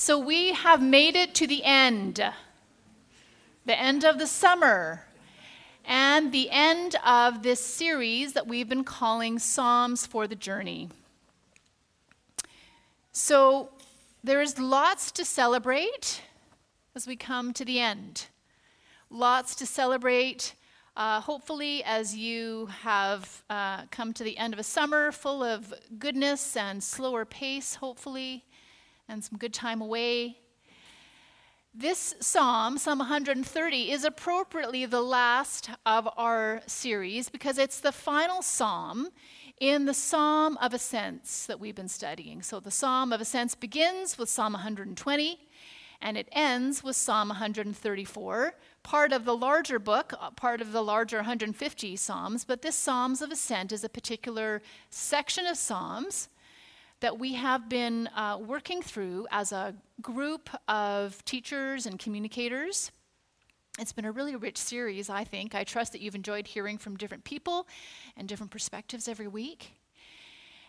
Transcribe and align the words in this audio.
So 0.00 0.18
we 0.18 0.54
have 0.54 0.80
made 0.80 1.14
it 1.14 1.34
to 1.34 1.46
the 1.46 1.62
end, 1.62 2.24
the 3.66 3.78
end 3.78 4.02
of 4.02 4.18
the 4.18 4.26
summer, 4.26 5.04
and 5.84 6.32
the 6.32 6.48
end 6.50 6.96
of 7.04 7.42
this 7.42 7.60
series 7.60 8.32
that 8.32 8.46
we've 8.46 8.66
been 8.66 8.82
calling 8.82 9.38
Psalms 9.38 10.06
for 10.06 10.26
the 10.26 10.34
Journey. 10.34 10.88
So 13.12 13.68
there 14.24 14.40
is 14.40 14.58
lots 14.58 15.10
to 15.12 15.22
celebrate 15.22 16.22
as 16.96 17.06
we 17.06 17.14
come 17.14 17.52
to 17.52 17.64
the 17.66 17.78
end. 17.78 18.28
Lots 19.10 19.54
to 19.56 19.66
celebrate. 19.66 20.54
Uh, 20.96 21.20
hopefully, 21.20 21.84
as 21.84 22.16
you 22.16 22.70
have 22.84 23.42
uh, 23.50 23.82
come 23.90 24.14
to 24.14 24.24
the 24.24 24.38
end 24.38 24.54
of 24.54 24.60
a 24.60 24.64
summer 24.64 25.12
full 25.12 25.44
of 25.44 25.74
goodness 25.98 26.56
and 26.56 26.82
slower 26.82 27.26
pace, 27.26 27.74
hopefully, 27.74 28.44
and 29.10 29.24
some 29.24 29.38
good 29.38 29.52
time 29.52 29.80
away. 29.80 30.38
This 31.74 32.14
psalm, 32.20 32.78
Psalm 32.78 32.98
130, 32.98 33.90
is 33.90 34.04
appropriately 34.04 34.86
the 34.86 35.02
last 35.02 35.70
of 35.84 36.08
our 36.16 36.62
series 36.66 37.28
because 37.28 37.58
it's 37.58 37.80
the 37.80 37.92
final 37.92 38.42
psalm 38.42 39.08
in 39.60 39.84
the 39.84 39.94
Psalm 39.94 40.56
of 40.60 40.72
Ascents 40.72 41.46
that 41.46 41.60
we've 41.60 41.74
been 41.74 41.88
studying. 41.88 42.42
So 42.42 42.60
the 42.60 42.70
Psalm 42.70 43.12
of 43.12 43.20
Ascents 43.20 43.54
begins 43.54 44.16
with 44.16 44.28
Psalm 44.28 44.54
120 44.54 45.38
and 46.00 46.16
it 46.16 46.28
ends 46.32 46.82
with 46.82 46.96
Psalm 46.96 47.28
134, 47.28 48.54
part 48.82 49.12
of 49.12 49.24
the 49.26 49.36
larger 49.36 49.78
book, 49.78 50.14
uh, 50.18 50.30
part 50.30 50.62
of 50.62 50.72
the 50.72 50.82
larger 50.82 51.18
150 51.18 51.94
Psalms. 51.96 52.44
But 52.44 52.62
this 52.62 52.74
Psalms 52.74 53.20
of 53.20 53.30
Ascent 53.30 53.70
is 53.70 53.84
a 53.84 53.88
particular 53.88 54.62
section 54.88 55.46
of 55.46 55.58
Psalms 55.58 56.30
that 57.00 57.18
we 57.18 57.32
have 57.34 57.68
been 57.68 58.08
uh, 58.08 58.38
working 58.40 58.82
through 58.82 59.26
as 59.30 59.52
a 59.52 59.74
group 60.02 60.50
of 60.68 61.24
teachers 61.24 61.86
and 61.86 61.98
communicators. 61.98 62.92
It's 63.78 63.92
been 63.92 64.04
a 64.04 64.12
really 64.12 64.36
rich 64.36 64.58
series, 64.58 65.08
I 65.08 65.24
think. 65.24 65.54
I 65.54 65.64
trust 65.64 65.92
that 65.92 66.02
you've 66.02 66.14
enjoyed 66.14 66.46
hearing 66.46 66.76
from 66.76 66.96
different 66.96 67.24
people 67.24 67.66
and 68.16 68.28
different 68.28 68.52
perspectives 68.52 69.08
every 69.08 69.28
week. 69.28 69.72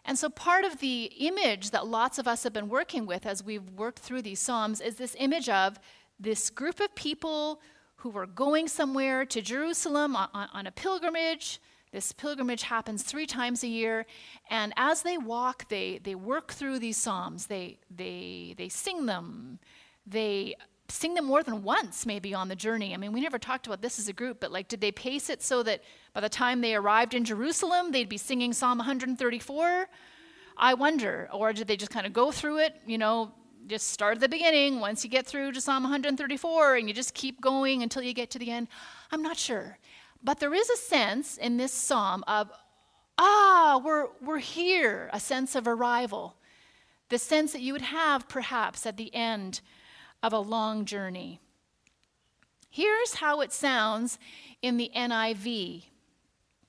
And 0.06 0.18
so, 0.18 0.30
part 0.30 0.64
of 0.64 0.80
the 0.80 1.06
image 1.20 1.72
that 1.72 1.86
lots 1.86 2.18
of 2.18 2.28
us 2.28 2.44
have 2.44 2.54
been 2.54 2.70
working 2.70 3.06
with 3.06 3.26
as 3.26 3.44
we've 3.44 3.70
worked 3.72 4.00
through 4.00 4.24
these 4.24 4.40
Psalms 4.40 4.82
is 4.82 4.96
this 4.96 5.16
image 5.20 5.50
of 5.50 5.80
this 6.20 6.50
group 6.50 6.80
of 6.80 6.96
people 6.96 7.62
who 7.98 8.10
were 8.10 8.26
going 8.26 8.68
somewhere 8.68 9.26
to 9.26 9.42
Jerusalem 9.42 10.16
on, 10.16 10.30
on 10.34 10.66
a 10.66 10.72
pilgrimage 10.72 11.60
this 11.92 12.12
pilgrimage 12.14 12.64
happens 12.64 13.04
three 13.04 13.26
times 13.26 13.64
a 13.64 13.68
year, 13.68 14.06
and 14.50 14.74
as 14.78 15.02
they 15.02 15.18
walk, 15.18 15.68
they, 15.68 16.00
they 16.04 16.16
work 16.16 16.54
through 16.54 16.80
these 16.80 16.98
psalms. 16.98 17.48
They, 17.48 17.80
they, 17.94 18.56
they 18.58 18.70
sing 18.70 19.06
them. 19.06 19.60
They 20.08 20.56
sing 20.88 21.16
them 21.16 21.26
more 21.26 21.44
than 21.44 21.64
once, 21.64 22.06
maybe, 22.06 22.34
on 22.34 22.48
the 22.48 22.56
journey. 22.56 22.94
I 22.94 22.98
mean, 22.98 23.12
we 23.12 23.22
never 23.22 23.40
talked 23.40 23.68
about 23.68 23.82
this 23.82 24.00
as 24.00 24.08
a 24.08 24.14
group, 24.14 24.40
but 24.40 24.52
like, 24.52 24.68
did 24.68 24.82
they 24.82 24.92
pace 24.92 25.30
it 25.30 25.42
so 25.42 25.64
that 25.64 25.82
by 26.14 26.22
the 26.22 26.30
time 26.30 26.62
they 26.62 26.76
arrived 26.76 27.14
in 27.14 27.26
Jerusalem, 27.26 27.92
they'd 27.92 28.10
be 28.10 28.18
singing 28.18 28.54
Psalm 28.54 28.78
134? 28.78 29.88
I 30.58 30.74
wonder. 30.74 31.30
Or 31.34 31.54
did 31.54 31.68
they 31.68 31.78
just 31.78 31.92
kind 31.92 32.06
of 32.06 32.14
go 32.14 32.32
through 32.32 32.60
it, 32.60 32.76
you 32.86 32.98
know, 32.98 33.34
just 33.68 33.90
start 33.90 34.16
at 34.16 34.22
the 34.22 34.30
beginning. 34.30 34.80
Once 34.80 35.04
you 35.04 35.10
get 35.10 35.26
through 35.26 35.52
to 35.54 35.62
Psalm 35.62 35.84
134 35.84 36.76
and 36.76 36.88
you 36.88 36.94
just 36.94 37.14
keep 37.14 37.40
going 37.42 37.84
until 37.84 38.02
you 38.02 38.14
get 38.14 38.30
to 38.32 38.40
the 38.40 38.52
end. 38.52 38.68
I'm 39.12 39.22
not 39.22 39.38
sure. 39.38 39.78
But 40.24 40.40
there 40.40 40.54
is 40.54 40.70
a 40.70 40.78
sense 40.78 41.38
in 41.38 41.58
this 41.58 41.74
psalm 41.74 42.24
of, 42.28 42.52
ah, 43.18 43.82
we're, 43.84 44.08
we're 44.22 44.40
here, 44.40 45.10
a 45.14 45.20
sense 45.20 45.56
of 45.56 45.68
arrival, 45.68 46.36
the 47.10 47.18
sense 47.18 47.52
that 47.54 47.62
you 47.62 47.74
would 47.74 47.82
have 47.82 48.30
perhaps 48.30 48.86
at 48.86 48.98
the 48.98 49.14
end 49.16 49.62
of 50.22 50.34
a 50.34 50.40
long 50.40 50.86
journey. 50.86 51.40
Here's 52.70 53.16
how 53.16 53.42
it 53.42 53.52
sounds 53.52 54.18
in 54.62 54.78
the 54.78 54.92
NIV. 54.96 55.86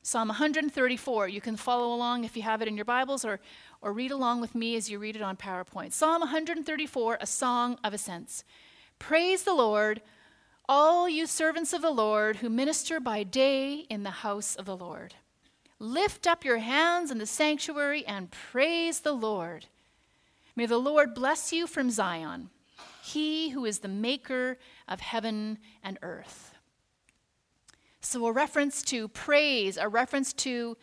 Psalm 0.03 0.29
134. 0.29 1.29
You 1.29 1.41
can 1.41 1.57
follow 1.57 1.95
along 1.95 2.25
if 2.25 2.37
you 2.37 2.43
have 2.43 2.61
it 2.61 2.67
in 2.67 2.75
your 2.75 2.85
Bibles 2.85 3.25
or, 3.25 3.39
or 3.81 3.93
read 3.93 4.11
along 4.11 4.41
with 4.41 4.55
me 4.55 4.75
as 4.75 4.91
you 4.91 4.99
read 4.99 5.15
it 5.15 5.23
on 5.23 5.37
PowerPoint. 5.37 5.93
Psalm 5.93 6.21
134, 6.21 7.19
a 7.21 7.27
song 7.27 7.79
of 7.85 7.95
ascents. 7.95 8.43
Praise 8.99 9.45
the 9.45 9.55
Lord 9.55 10.03
all 10.69 11.09
you 11.09 11.27
servants 11.27 11.73
of 11.73 11.83
the 11.83 11.91
Lord 11.91 12.37
who 12.37 12.49
minister 12.49 13.01
by 13.01 13.23
day 13.23 13.87
in 13.91 14.03
the 14.03 14.11
house 14.11 14.55
of 14.55 14.67
the 14.67 14.77
Lord. 14.77 15.15
Lift 15.79 16.27
up 16.27 16.45
your 16.45 16.59
hands 16.59 17.11
in 17.11 17.19
the 17.19 17.27
sanctuary 17.27 18.07
and 18.07 18.31
praise 18.31 19.01
the 19.01 19.13
Lord. 19.13 19.67
May 20.55 20.67
the 20.67 20.79
Lord 20.79 21.15
bless 21.15 21.53
you 21.53 21.67
from 21.67 21.91
Zion, 21.91 22.51
he 23.03 23.51
who 23.51 23.65
is 23.65 23.81
the 23.81 23.89
maker 23.89 24.59
of 24.87 25.01
heaven 25.01 25.59
and 25.83 25.99
earth. 26.03 26.55
So, 28.01 28.27
a 28.27 28.33
reference 28.33 28.83
to 28.85 29.09
praise, 29.09 29.77
a 29.77 29.89
reference 29.89 30.33
to 30.35 30.77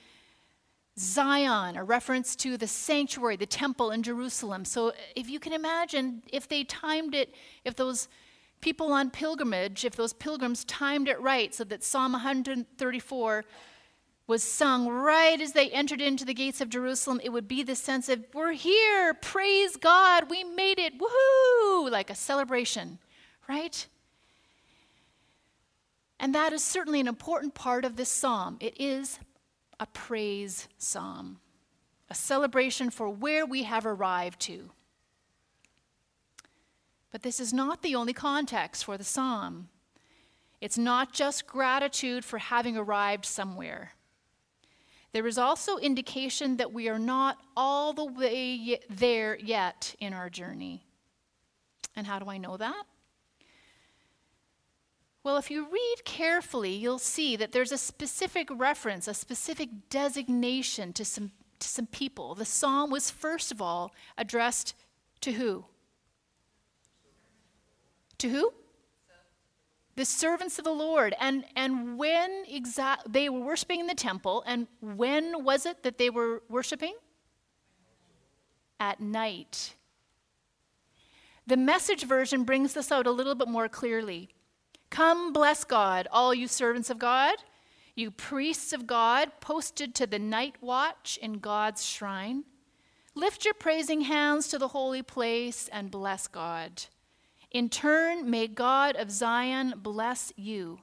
Zion, 0.98 1.76
a 1.76 1.84
reference 1.84 2.36
to 2.38 2.58
the 2.58 2.68
sanctuary, 2.68 3.36
the 3.36 3.46
temple 3.46 3.92
in 3.92 4.04
Jerusalem. 4.04 4.66
So, 4.66 4.94
if 5.16 5.30
you 5.30 5.40
can 5.40 5.54
imagine, 5.54 6.24
if 6.32 6.48
they 6.48 6.64
timed 6.64 7.14
it, 7.14 7.34
if 7.64 7.76
those 7.76 8.08
people 8.62 8.92
on 8.92 9.10
pilgrimage, 9.10 9.86
if 9.86 9.96
those 9.96 10.14
pilgrims 10.14 10.64
timed 10.66 11.08
it 11.08 11.20
right 11.22 11.54
so 11.54 11.64
that 11.66 11.84
Psalm 11.84 12.14
134 12.14 13.46
was 14.28 14.44
sung 14.44 14.88
right 14.88 15.42
as 15.42 15.54
they 15.54 15.70
entered 15.72 16.02
into 16.02 16.24
the 16.24 16.34
gates 16.34 16.62
of 16.62 16.70
Jerusalem, 16.70 17.20
it 17.24 17.30
would 17.30 17.48
be 17.48 17.64
the 17.64 17.76
sense 17.76 18.10
of, 18.10 18.24
we're 18.34 18.52
here, 18.52 19.14
praise 19.16 19.76
God, 19.76 20.30
we 20.30 20.44
made 20.44 20.78
it, 20.78 20.94
woohoo, 21.00 21.90
like 21.90 22.12
a 22.12 22.16
celebration, 22.16 23.00
right? 23.48 23.88
And 26.20 26.36
that 26.36 26.54
is 26.54 26.64
certainly 26.64 27.00
an 27.00 27.08
important 27.08 27.56
part 27.56 27.86
of 27.86 27.96
this 27.96 28.10
psalm. 28.10 28.58
It 28.60 28.80
is 28.80 29.20
a 29.80 29.88
praise 29.88 30.68
psalm, 30.78 31.40
a 32.10 32.14
celebration 32.14 32.90
for 32.90 33.10
where 33.10 33.46
we 33.46 33.64
have 33.64 33.86
arrived 33.86 34.42
to. 34.42 34.70
But 37.12 37.24
this 37.24 37.40
is 37.40 37.54
not 37.54 37.82
the 37.82 37.96
only 37.96 38.14
context 38.14 38.86
for 38.86 38.98
the 38.98 39.04
psalm. 39.04 39.70
It's 40.62 40.78
not 40.78 41.14
just 41.14 41.48
gratitude 41.48 42.24
for 42.26 42.38
having 42.38 42.78
arrived 42.78 43.26
somewhere. 43.26 43.94
There 45.12 45.26
is 45.26 45.38
also 45.38 45.78
indication 45.78 46.58
that 46.58 46.72
we 46.72 46.88
are 46.88 47.00
not 47.00 47.38
all 47.58 47.94
the 47.94 48.06
way 48.06 48.80
there 48.90 49.38
yet 49.38 49.96
in 50.00 50.14
our 50.14 50.30
journey. 50.30 50.86
And 51.96 52.06
how 52.06 52.20
do 52.20 52.30
I 52.30 52.38
know 52.38 52.58
that? 52.58 52.84
Well, 55.24 55.38
if 55.38 55.52
you 55.52 55.68
read 55.70 56.06
carefully, 56.06 56.72
you'll 56.72 57.00
see 57.00 57.36
that 57.36 57.52
there's 57.52 57.72
a 57.72 57.78
specific 57.78 58.48
reference, 58.52 59.08
a 59.08 59.14
specific 59.14 59.70
designation 59.90 60.94
to 60.94 61.04
some, 61.04 61.32
to 61.60 61.68
some 61.68 61.88
people. 61.88 62.36
The 62.36 62.46
psalm 62.46 62.90
was, 62.90 63.10
first 63.10 63.52
of 63.52 63.62
all, 63.62 63.92
addressed 64.18 64.76
to 65.22 65.34
who? 65.34 65.66
To 68.20 68.30
who? 68.30 68.54
The 69.96 70.06
servants 70.06 70.60
of 70.60 70.66
the 70.66 70.72
Lord. 70.72 71.14
And, 71.20 71.44
and 71.56 71.98
when 71.98 72.46
exact 72.48 73.12
they 73.12 73.28
were 73.28 73.42
worshiping 73.42 73.80
in 73.80 73.88
the 73.88 73.96
temple, 73.96 74.44
and 74.46 74.68
when 74.82 75.44
was 75.44 75.66
it 75.66 75.84
that 75.84 75.98
they 75.98 76.10
were 76.10 76.44
worshiping? 76.48 76.94
At 78.80 79.02
night. 79.02 79.76
The 81.48 81.58
message 81.58 82.04
version 82.04 82.44
brings 82.44 82.74
this 82.74 82.92
out 82.92 83.08
a 83.08 83.12
little 83.12 83.36
bit 83.36 83.48
more 83.48 83.68
clearly. 83.68 84.30
Come, 84.90 85.34
bless 85.34 85.64
God, 85.64 86.08
all 86.12 86.34
you 86.34 86.48
servants 86.48 86.90
of 86.90 87.00
God, 87.00 87.36
you 87.96 88.12
priests 88.12 88.72
of 88.72 88.88
God, 88.88 89.32
posted 89.42 89.94
to 89.96 90.08
the 90.08 90.20
night 90.20 90.56
watch 90.62 91.20
in 91.22 91.40
God's 91.40 91.86
shrine. 91.86 92.44
Lift 93.16 93.46
your 93.46 93.54
praising 93.54 94.02
hands 94.02 94.48
to 94.48 94.58
the 94.58 94.70
holy 94.70 95.02
place 95.02 95.70
and 95.72 95.92
bless 95.92 96.28
God. 96.28 96.84
In 97.52 97.70
turn, 97.70 98.30
may 98.30 98.48
God 98.48 98.96
of 98.96 99.10
Zion 99.10 99.74
bless 99.78 100.32
you, 100.36 100.80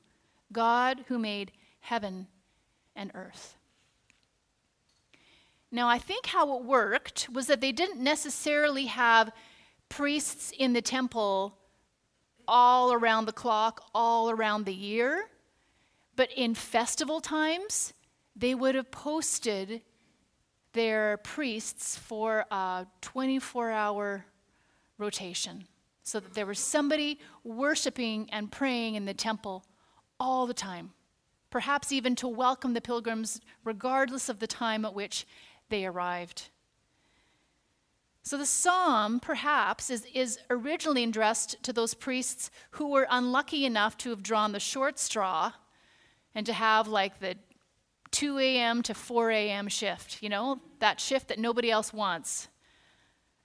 God 0.53 1.05
who 1.07 1.19
made 1.19 1.53
heaven 1.81 2.27
and 2.97 3.13
earth. 3.15 3.57
Now, 5.71 5.89
I 5.89 5.99
think 5.99 6.27
how 6.27 6.57
it 6.57 6.65
worked 6.65 7.29
was 7.31 7.47
that 7.47 7.61
they 7.61 7.71
didn't 7.71 8.03
necessarily 8.03 8.87
have 8.87 9.31
priests 9.89 10.53
in 10.59 10.73
the 10.73 10.83
temple 10.83 11.57
all 12.49 12.93
around 12.93 13.27
the 13.27 13.33
clock, 13.33 13.89
all 13.95 14.31
around 14.31 14.65
the 14.65 14.75
year, 14.75 15.29
but 16.17 16.31
in 16.33 16.55
festival 16.55 17.21
times, 17.21 17.93
they 18.35 18.55
would 18.55 18.75
have 18.75 18.91
posted 18.91 19.83
their 20.73 21.19
priests 21.19 21.97
for 21.97 22.45
a 22.51 22.87
24 23.03 23.71
hour 23.71 24.27
rotation 24.99 25.67
so 26.07 26.21
that 26.21 26.35
there 26.35 26.47
was 26.47 26.61
somebody 26.61 27.19
worshiping 27.43 28.29
and 28.31 28.53
praying 28.53 28.95
in 28.95 29.07
the 29.07 29.13
temple 29.13 29.65
all 30.21 30.47
the 30.47 30.55
time, 30.55 30.93
perhaps 31.51 31.91
even 31.91 32.15
to 32.15 32.29
welcome 32.29 32.75
the 32.75 32.81
pilgrims, 32.81 33.41
regardless 33.65 34.29
of 34.29 34.39
the 34.39 34.47
time 34.47 34.85
at 34.85 34.95
which 34.95 35.27
they 35.69 35.85
arrived. 35.85 36.51
So 38.23 38.39
the 38.39 38.47
psalm, 38.47 39.19
perhaps, 39.19 39.91
is, 39.91 40.07
is 40.15 40.39
originally 40.49 41.03
addressed 41.03 41.61
to 41.65 41.73
those 41.73 41.93
priests 41.93 42.53
who 42.71 42.89
were 42.89 43.09
unlucky 43.11 43.67
enough 43.67 43.97
to 43.99 44.11
have 44.11 44.23
drawn 44.23 44.53
the 44.53 44.61
short 44.61 45.01
straw 45.01 45.55
and 46.37 46.47
to 46.47 46.53
have 46.53 46.87
like 46.87 47.19
the 47.19 47.35
2 48.13 48.39
a.m. 48.39 48.81
to 48.85 48.95
4 48.95 49.33
a.m. 49.33 49.67
shift, 49.67 50.23
you 50.23 50.29
know, 50.29 50.61
that 50.79 51.01
shift 51.01 51.27
that 51.29 51.41
nobody 51.41 51.69
else 51.69 51.93
wants, 51.93 52.47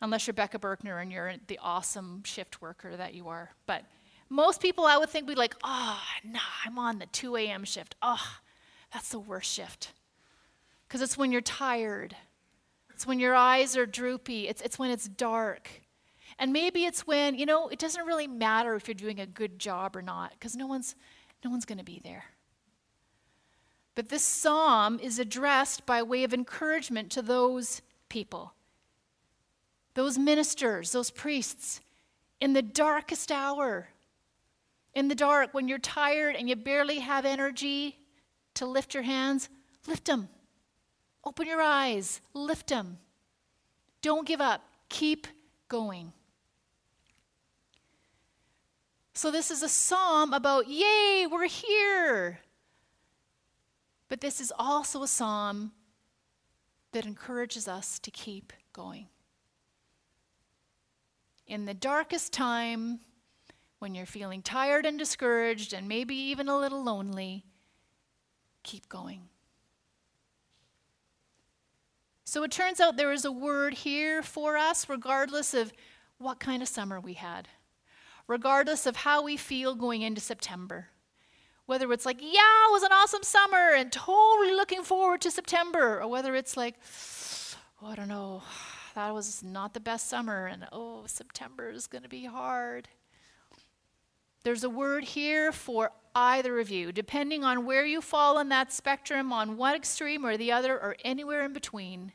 unless 0.01 0.27
you're 0.27 0.33
Becca 0.33 0.59
Berkner 0.59 1.01
and 1.01 1.11
you're 1.11 1.33
the 1.47 1.59
awesome 1.61 2.23
shift 2.23 2.61
worker 2.61 2.95
that 2.95 3.13
you 3.13 3.27
are. 3.27 3.51
But 3.65 3.83
most 4.29 4.61
people, 4.61 4.85
I 4.85 4.97
would 4.97 5.09
think, 5.09 5.27
would 5.27 5.35
be 5.35 5.39
like, 5.39 5.55
oh, 5.63 6.01
nah, 6.23 6.39
I'm 6.65 6.79
on 6.79 6.99
the 6.99 7.05
2 7.07 7.35
a.m. 7.35 7.63
shift. 7.63 7.95
Oh, 8.01 8.37
that's 8.93 9.09
the 9.09 9.19
worst 9.19 9.51
shift. 9.51 9.91
Because 10.87 11.01
it's 11.01 11.17
when 11.17 11.31
you're 11.31 11.41
tired 11.41 12.15
it's 13.01 13.07
when 13.07 13.19
your 13.19 13.33
eyes 13.33 13.75
are 13.75 13.87
droopy. 13.87 14.47
It's, 14.47 14.61
it's 14.61 14.77
when 14.77 14.91
it's 14.91 15.07
dark. 15.07 15.81
And 16.37 16.53
maybe 16.53 16.85
it's 16.85 17.07
when, 17.07 17.33
you 17.33 17.47
know, 17.47 17.67
it 17.67 17.79
doesn't 17.79 18.05
really 18.05 18.27
matter 18.27 18.75
if 18.75 18.87
you're 18.87 18.93
doing 18.93 19.19
a 19.19 19.25
good 19.25 19.57
job 19.57 19.95
or 19.95 20.03
not, 20.03 20.33
because 20.33 20.55
no 20.55 20.67
one's, 20.67 20.93
no 21.43 21.49
one's 21.49 21.65
going 21.65 21.79
to 21.79 21.83
be 21.83 21.99
there. 22.03 22.25
But 23.95 24.09
this 24.09 24.21
psalm 24.23 24.99
is 24.99 25.17
addressed 25.17 25.87
by 25.87 26.03
way 26.03 26.23
of 26.23 26.31
encouragement 26.31 27.09
to 27.13 27.23
those 27.23 27.81
people, 28.07 28.53
those 29.93 30.17
ministers, 30.17 30.91
those 30.91 31.11
priests, 31.11 31.81
in 32.39 32.53
the 32.53 32.61
darkest 32.61 33.31
hour. 33.31 33.89
In 34.93 35.07
the 35.07 35.15
dark, 35.15 35.53
when 35.53 35.67
you're 35.67 35.79
tired 35.79 36.35
and 36.35 36.49
you 36.49 36.55
barely 36.55 36.99
have 36.99 37.25
energy 37.25 37.97
to 38.55 38.65
lift 38.65 38.93
your 38.93 39.03
hands, 39.03 39.49
lift 39.87 40.05
them. 40.05 40.27
Open 41.23 41.47
your 41.47 41.61
eyes, 41.61 42.19
lift 42.33 42.67
them. 42.67 42.97
Don't 44.01 44.27
give 44.27 44.41
up, 44.41 44.63
keep 44.89 45.27
going. 45.67 46.11
So, 49.13 49.29
this 49.29 49.51
is 49.51 49.61
a 49.61 49.69
psalm 49.69 50.33
about, 50.33 50.67
yay, 50.67 51.27
we're 51.31 51.47
here. 51.47 52.39
But 54.09 54.19
this 54.19 54.41
is 54.41 54.51
also 54.57 55.03
a 55.03 55.07
psalm 55.07 55.71
that 56.91 57.05
encourages 57.05 57.67
us 57.67 57.99
to 57.99 58.11
keep 58.11 58.51
going. 58.73 59.07
In 61.51 61.65
the 61.65 61.73
darkest 61.73 62.31
time, 62.31 63.01
when 63.79 63.93
you're 63.93 64.05
feeling 64.05 64.41
tired 64.41 64.85
and 64.85 64.97
discouraged 64.97 65.73
and 65.73 65.85
maybe 65.85 66.15
even 66.15 66.47
a 66.47 66.57
little 66.57 66.81
lonely, 66.81 67.43
keep 68.63 68.87
going. 68.87 69.23
So 72.23 72.43
it 72.43 72.51
turns 72.51 72.79
out 72.79 72.95
there 72.95 73.11
is 73.11 73.25
a 73.25 73.33
word 73.33 73.73
here 73.73 74.23
for 74.23 74.55
us, 74.55 74.87
regardless 74.87 75.53
of 75.53 75.73
what 76.19 76.39
kind 76.39 76.61
of 76.61 76.69
summer 76.69 77.01
we 77.01 77.15
had, 77.15 77.49
regardless 78.29 78.85
of 78.85 78.95
how 78.95 79.21
we 79.21 79.35
feel 79.35 79.75
going 79.75 80.03
into 80.03 80.21
September. 80.21 80.87
Whether 81.65 81.91
it's 81.91 82.05
like, 82.05 82.21
yeah, 82.21 82.69
it 82.69 82.71
was 82.71 82.83
an 82.83 82.93
awesome 82.93 83.23
summer 83.23 83.73
and 83.75 83.91
totally 83.91 84.53
looking 84.53 84.83
forward 84.83 85.19
to 85.19 85.29
September, 85.29 86.01
or 86.01 86.07
whether 86.07 86.33
it's 86.33 86.55
like, 86.55 86.75
oh, 87.83 87.87
I 87.87 87.95
don't 87.95 88.07
know, 88.07 88.41
that 88.95 89.13
was 89.13 89.43
not 89.43 89.73
the 89.73 89.79
best 89.79 90.09
summer, 90.09 90.45
and 90.47 90.67
oh, 90.71 91.03
September 91.05 91.69
is 91.69 91.87
going 91.87 92.03
to 92.03 92.09
be 92.09 92.25
hard. 92.25 92.87
There's 94.43 94.63
a 94.63 94.69
word 94.69 95.03
here 95.03 95.51
for 95.51 95.91
either 96.15 96.59
of 96.59 96.69
you, 96.69 96.91
depending 96.91 97.43
on 97.43 97.65
where 97.65 97.85
you 97.85 98.01
fall 98.01 98.37
on 98.37 98.49
that 98.49 98.73
spectrum, 98.73 99.31
on 99.31 99.57
one 99.57 99.75
extreme 99.75 100.25
or 100.25 100.35
the 100.37 100.51
other, 100.51 100.73
or 100.73 100.95
anywhere 101.03 101.43
in 101.45 101.53
between 101.53 102.11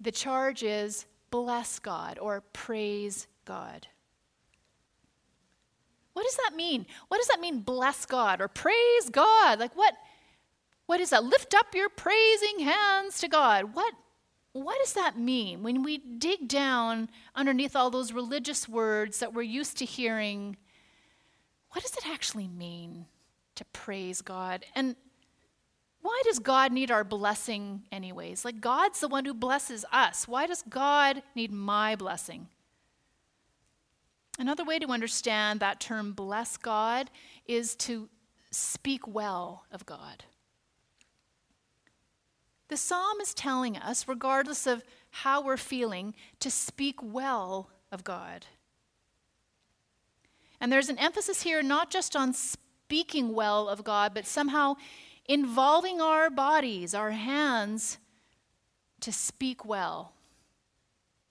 the 0.00 0.10
charge 0.10 0.62
is 0.62 1.06
bless 1.30 1.78
God 1.78 2.18
or 2.18 2.40
praise 2.52 3.28
God. 3.44 3.86
What 6.14 6.24
does 6.24 6.36
that 6.36 6.56
mean? 6.56 6.86
What 7.08 7.18
does 7.18 7.28
that 7.28 7.40
mean, 7.40 7.60
bless 7.60 8.06
God 8.06 8.40
or 8.40 8.48
praise 8.48 9.10
God? 9.10 9.60
Like 9.60 9.76
what? 9.76 9.94
What 10.86 11.00
is 11.00 11.10
that? 11.10 11.22
Lift 11.22 11.54
up 11.54 11.74
your 11.74 11.88
praising 11.88 12.60
hands 12.60 13.20
to 13.20 13.28
God. 13.28 13.74
What? 13.74 13.94
What 14.52 14.78
does 14.80 14.94
that 14.94 15.18
mean 15.18 15.62
when 15.62 15.82
we 15.82 15.98
dig 15.98 16.48
down 16.48 17.08
underneath 17.34 17.76
all 17.76 17.90
those 17.90 18.12
religious 18.12 18.68
words 18.68 19.20
that 19.20 19.32
we're 19.32 19.42
used 19.42 19.76
to 19.78 19.84
hearing? 19.84 20.56
What 21.70 21.82
does 21.82 21.94
it 21.94 22.08
actually 22.08 22.48
mean 22.48 23.06
to 23.54 23.64
praise 23.66 24.22
God? 24.22 24.64
And 24.74 24.96
why 26.02 26.20
does 26.24 26.38
God 26.38 26.72
need 26.72 26.90
our 26.90 27.04
blessing, 27.04 27.82
anyways? 27.92 28.44
Like, 28.44 28.60
God's 28.60 29.00
the 29.00 29.08
one 29.08 29.24
who 29.24 29.34
blesses 29.34 29.84
us. 29.92 30.26
Why 30.26 30.46
does 30.46 30.62
God 30.68 31.22
need 31.34 31.52
my 31.52 31.94
blessing? 31.94 32.48
Another 34.38 34.64
way 34.64 34.78
to 34.78 34.88
understand 34.88 35.60
that 35.60 35.80
term, 35.80 36.12
bless 36.12 36.56
God, 36.56 37.10
is 37.46 37.76
to 37.76 38.08
speak 38.50 39.06
well 39.06 39.64
of 39.70 39.84
God. 39.84 40.24
The 42.70 42.76
psalm 42.76 43.20
is 43.20 43.34
telling 43.34 43.76
us, 43.76 44.06
regardless 44.06 44.64
of 44.64 44.84
how 45.10 45.42
we're 45.42 45.56
feeling, 45.56 46.14
to 46.38 46.52
speak 46.52 47.02
well 47.02 47.68
of 47.90 48.04
God. 48.04 48.46
And 50.60 50.70
there's 50.70 50.88
an 50.88 50.98
emphasis 50.98 51.42
here 51.42 51.62
not 51.62 51.90
just 51.90 52.14
on 52.14 52.32
speaking 52.32 53.34
well 53.34 53.68
of 53.68 53.82
God, 53.82 54.14
but 54.14 54.24
somehow 54.24 54.76
involving 55.26 56.00
our 56.00 56.30
bodies, 56.30 56.94
our 56.94 57.10
hands, 57.10 57.98
to 59.00 59.10
speak 59.10 59.64
well, 59.64 60.12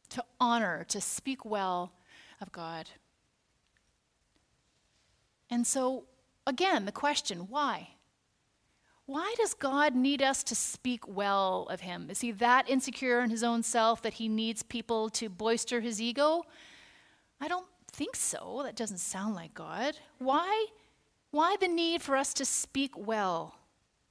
to 0.09 0.21
honor, 0.41 0.83
to 0.89 0.99
speak 0.99 1.45
well 1.45 1.93
of 2.41 2.51
God. 2.51 2.89
And 5.49 5.65
so, 5.65 6.03
again, 6.45 6.83
the 6.83 6.91
question 6.91 7.47
why? 7.49 7.91
Why 9.09 9.33
does 9.37 9.55
God 9.55 9.95
need 9.95 10.21
us 10.21 10.43
to 10.43 10.53
speak 10.53 11.07
well 11.07 11.65
of 11.71 11.81
Him? 11.81 12.11
Is 12.11 12.21
He 12.21 12.29
that 12.33 12.69
insecure 12.69 13.21
in 13.21 13.31
His 13.31 13.43
own 13.43 13.63
self 13.63 14.03
that 14.03 14.13
He 14.13 14.27
needs 14.27 14.61
people 14.61 15.09
to 15.09 15.29
boister 15.29 15.81
His 15.81 15.99
ego? 15.99 16.43
I 17.41 17.47
don't 17.47 17.65
think 17.91 18.15
so. 18.15 18.61
That 18.63 18.75
doesn't 18.75 18.99
sound 18.99 19.33
like 19.33 19.55
God. 19.55 19.95
Why? 20.19 20.67
Why 21.31 21.55
the 21.59 21.67
need 21.67 22.03
for 22.03 22.15
us 22.15 22.35
to 22.35 22.45
speak 22.45 22.91
well 22.95 23.55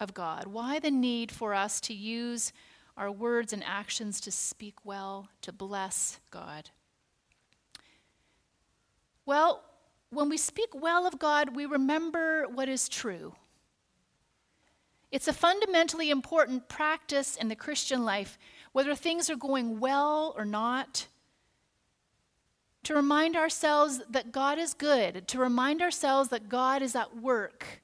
of 0.01 0.15
God? 0.15 0.49
Why 0.49 0.81
the 0.81 0.91
need 0.91 1.31
for 1.31 1.55
us 1.55 1.81
to 1.83 1.95
use 1.95 2.53
our 2.97 3.13
words 3.13 3.53
and 3.53 3.63
actions 3.65 4.21
to 4.23 4.33
speak 4.33 4.85
well, 4.85 5.29
to 5.43 5.53
bless 5.53 6.19
God? 6.33 6.71
Well, 9.25 9.63
when 10.11 10.29
we 10.29 10.39
speak 10.39 10.71
well 10.75 11.07
of 11.07 11.21
God, 11.21 11.55
we 11.55 11.67
remember 11.67 12.49
what 12.49 12.69
is 12.69 12.89
true. 12.89 13.37
It's 15.11 15.29
a 15.29 15.33
fundamentally 15.33 16.11
important 16.11 16.69
practice 16.69 17.37
in 17.37 17.49
the 17.49 17.57
Christian 17.57 18.05
life, 18.05 18.39
whether 18.73 18.95
things 18.95 19.31
are 19.31 19.37
going 19.37 19.81
well 19.81 20.35
or 20.37 20.45
not, 20.45 21.07
to 22.85 22.95
remind 22.95 23.37
ourselves 23.37 24.01
that 24.11 24.33
God 24.33 24.59
is 24.59 24.75
good, 24.75 25.27
to 25.29 25.39
remind 25.39 25.83
ourselves 25.83 26.29
that 26.29 26.49
God 26.49 26.83
is 26.83 26.95
at 26.95 27.17
work 27.17 27.83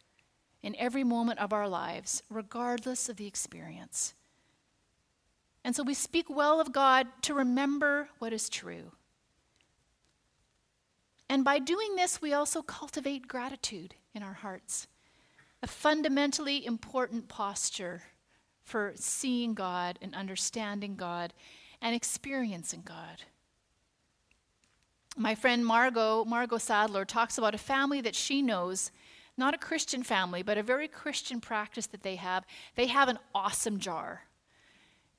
in 0.63 0.77
every 0.77 1.05
moment 1.05 1.41
of 1.41 1.53
our 1.53 1.69
lives, 1.69 2.23
regardless 2.31 3.09
of 3.09 3.17
the 3.17 3.27
experience. 3.27 4.15
And 5.65 5.75
so 5.75 5.83
we 5.83 5.95
speak 5.95 6.29
well 6.29 6.61
of 6.61 6.73
God 6.73 7.07
to 7.23 7.35
remember 7.35 8.09
what 8.19 8.33
is 8.33 8.49
true. 8.49 8.93
And 11.29 11.45
by 11.45 11.59
doing 11.59 11.97
this, 11.97 12.21
we 12.21 12.35
also 12.35 12.63
cultivate 12.63 13.29
gratitude 13.29 13.95
in 14.15 14.23
our 14.23 14.35
hearts, 14.35 14.87
a 15.65 15.67
fundamentally 15.67 16.67
important 16.67 17.27
posture 17.27 18.03
for 18.65 18.93
seeing 18.97 19.55
God 19.55 19.99
and 20.03 20.15
understanding 20.15 20.95
God 20.95 21.33
and 21.81 21.97
experiencing 21.97 22.83
God. 22.85 23.23
My 25.17 25.35
friend 25.35 25.65
Margot, 25.65 26.27
Margot 26.27 26.59
Sadler, 26.59 27.07
talks 27.07 27.39
about 27.39 27.55
a 27.55 27.59
family 27.59 28.03
that 28.03 28.15
she 28.15 28.43
knows 28.43 28.91
not 29.39 29.55
a 29.55 29.59
Christian 29.59 30.03
family, 30.03 30.43
but 30.43 30.59
a 30.59 30.63
very 30.63 30.87
Christian 30.87 31.41
practice 31.41 31.87
that 31.87 32.03
they 32.03 32.17
have. 32.17 32.45
They 32.75 32.89
have 32.89 33.09
an 33.09 33.19
awesome 33.35 33.79
jar. 33.79 34.25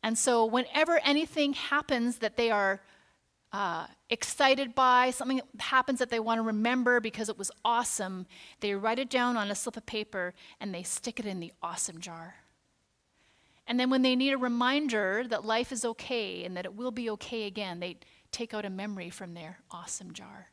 And 0.03 0.15
so, 0.15 0.45
whenever 0.45 0.99
anything 0.99 1.53
happens 1.53 2.19
that 2.19 2.37
they 2.37 2.51
are 2.51 2.81
uh, 3.55 3.88
excited 4.09 4.75
by, 4.75 5.12
something 5.12 5.39
happens 5.59 6.00
that 6.00 6.09
they 6.09 6.19
want 6.19 6.39
to 6.39 6.41
remember 6.41 7.00
because 7.00 7.29
it 7.29 7.38
was 7.38 7.50
awesome, 7.63 8.25
they 8.59 8.75
write 8.75 9.00
it 9.00 9.09
down 9.09 9.38
on 9.38 9.50
a 9.50 9.55
slip 9.55 9.77
of 9.77 9.85
paper 9.85 10.33
and 10.59 10.74
they 10.74 10.83
stick 10.83 11.21
it 11.21 11.25
in 11.25 11.39
the 11.39 11.53
awesome 11.63 12.01
jar. 12.01 12.35
And 13.65 13.79
then, 13.79 13.89
when 13.89 14.01
they 14.01 14.13
need 14.13 14.33
a 14.33 14.38
reminder 14.38 15.24
that 15.29 15.45
life 15.45 15.71
is 15.71 15.85
okay 15.85 16.43
and 16.43 16.57
that 16.57 16.65
it 16.65 16.75
will 16.75 16.91
be 16.91 17.09
okay 17.12 17.45
again, 17.45 17.79
they 17.79 17.95
take 18.29 18.53
out 18.53 18.65
a 18.65 18.69
memory 18.69 19.09
from 19.09 19.33
their 19.33 19.59
awesome 19.71 20.12
jar. 20.12 20.50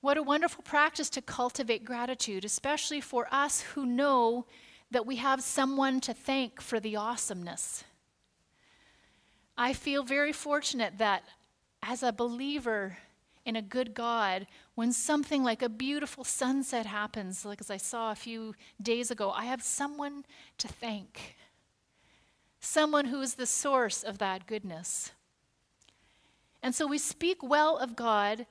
What 0.00 0.18
a 0.18 0.22
wonderful 0.22 0.62
practice 0.62 1.10
to 1.10 1.20
cultivate 1.20 1.84
gratitude, 1.84 2.44
especially 2.44 3.00
for 3.00 3.26
us 3.32 3.60
who 3.60 3.84
know 3.84 4.46
that 4.92 5.04
we 5.04 5.16
have 5.16 5.42
someone 5.42 6.00
to 6.02 6.14
thank 6.14 6.60
for 6.60 6.78
the 6.78 6.94
awesomeness. 6.94 7.82
I 9.60 9.74
feel 9.74 10.04
very 10.04 10.32
fortunate 10.32 10.96
that 10.96 11.22
as 11.82 12.02
a 12.02 12.12
believer 12.12 12.96
in 13.44 13.56
a 13.56 13.62
good 13.62 13.92
God, 13.92 14.46
when 14.74 14.90
something 14.90 15.44
like 15.44 15.60
a 15.60 15.68
beautiful 15.68 16.24
sunset 16.24 16.86
happens, 16.86 17.44
like 17.44 17.60
as 17.60 17.70
I 17.70 17.76
saw 17.76 18.10
a 18.10 18.14
few 18.14 18.54
days 18.80 19.10
ago, 19.10 19.30
I 19.30 19.44
have 19.44 19.60
someone 19.62 20.24
to 20.56 20.66
thank. 20.66 21.36
Someone 22.58 23.04
who 23.04 23.20
is 23.20 23.34
the 23.34 23.44
source 23.44 24.02
of 24.02 24.16
that 24.16 24.46
goodness. 24.46 25.12
And 26.62 26.74
so 26.74 26.86
we 26.86 26.96
speak 26.96 27.42
well 27.42 27.76
of 27.76 27.94
God 27.96 28.46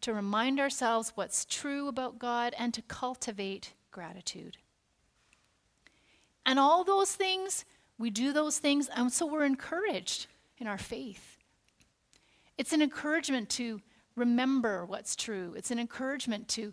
to 0.00 0.14
remind 0.14 0.58
ourselves 0.58 1.12
what's 1.14 1.44
true 1.44 1.88
about 1.88 2.18
God 2.18 2.54
and 2.58 2.72
to 2.72 2.80
cultivate 2.80 3.74
gratitude. 3.90 4.56
And 6.46 6.58
all 6.58 6.84
those 6.84 7.14
things, 7.14 7.66
we 7.98 8.08
do 8.08 8.32
those 8.32 8.56
things, 8.56 8.88
and 8.96 9.12
so 9.12 9.26
we're 9.26 9.44
encouraged 9.44 10.26
in 10.58 10.66
our 10.66 10.78
faith. 10.78 11.38
It's 12.56 12.72
an 12.72 12.82
encouragement 12.82 13.48
to 13.50 13.80
remember 14.16 14.84
what's 14.84 15.16
true, 15.16 15.54
it's 15.56 15.70
an 15.70 15.78
encouragement 15.78 16.48
to 16.48 16.72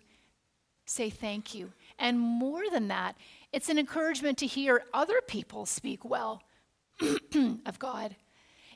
say 0.86 1.10
thank 1.10 1.56
you. 1.56 1.72
And 1.98 2.20
more 2.20 2.64
than 2.72 2.88
that, 2.90 3.16
it's 3.54 3.70
an 3.70 3.80
encouragement 3.80 4.38
to 4.40 4.48
hear 4.48 4.84
other 4.94 5.22
people 5.22 5.66
speak 5.66 6.04
well 6.04 6.44
of 7.66 7.80
God. 7.80 8.16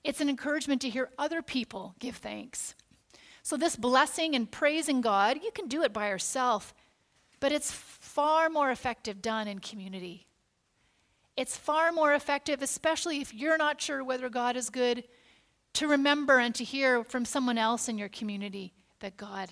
It's 0.03 0.21
an 0.21 0.29
encouragement 0.29 0.81
to 0.81 0.89
hear 0.89 1.09
other 1.17 1.41
people 1.41 1.95
give 1.99 2.17
thanks. 2.17 2.75
So, 3.41 3.57
this 3.57 3.75
blessing 3.75 4.35
and 4.35 4.49
praising 4.49 5.01
God, 5.01 5.37
you 5.43 5.51
can 5.51 5.67
do 5.67 5.83
it 5.83 5.93
by 5.93 6.09
yourself, 6.09 6.73
but 7.39 7.51
it's 7.51 7.71
far 7.71 8.49
more 8.49 8.71
effective 8.71 9.21
done 9.21 9.47
in 9.47 9.59
community. 9.59 10.27
It's 11.37 11.57
far 11.57 11.91
more 11.91 12.13
effective, 12.13 12.61
especially 12.61 13.19
if 13.19 13.33
you're 13.33 13.57
not 13.57 13.81
sure 13.81 14.03
whether 14.03 14.29
God 14.29 14.55
is 14.55 14.69
good, 14.69 15.03
to 15.73 15.87
remember 15.87 16.39
and 16.39 16.55
to 16.55 16.63
hear 16.63 17.03
from 17.03 17.25
someone 17.25 17.57
else 17.57 17.89
in 17.89 17.97
your 17.97 18.07
community 18.07 18.73
that 18.99 19.17
God 19.17 19.49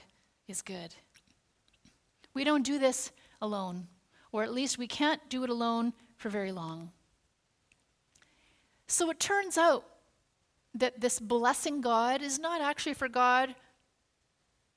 is 0.48 0.62
good. 0.62 0.96
We 2.34 2.44
don't 2.44 2.66
do 2.66 2.80
this 2.80 3.12
alone, 3.42 3.88
or 4.32 4.44
at 4.44 4.54
least 4.54 4.78
we 4.78 4.88
can't 4.88 5.22
do 5.30 5.44
it 5.44 5.50
alone 5.50 5.94
for 6.16 6.30
very 6.30 6.54
long. 6.54 6.92
So 8.88 9.10
it 9.10 9.20
turns 9.20 9.58
out 9.58 9.86
that 10.75 11.02
this 11.02 11.20
blessing 11.20 11.82
God 11.82 12.22
is 12.22 12.40
not 12.40 12.62
actually 12.62 12.94
for 12.94 13.10
God. 13.10 13.56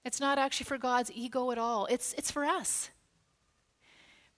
It's 0.05 0.21
not 0.21 0.39
actually 0.39 0.65
for 0.65 0.79
God's 0.79 1.11
ego 1.15 1.51
at 1.53 1.59
all. 1.59 1.87
It's, 1.87 2.13
it's 2.15 2.31
for 2.31 2.45
us. 2.45 2.91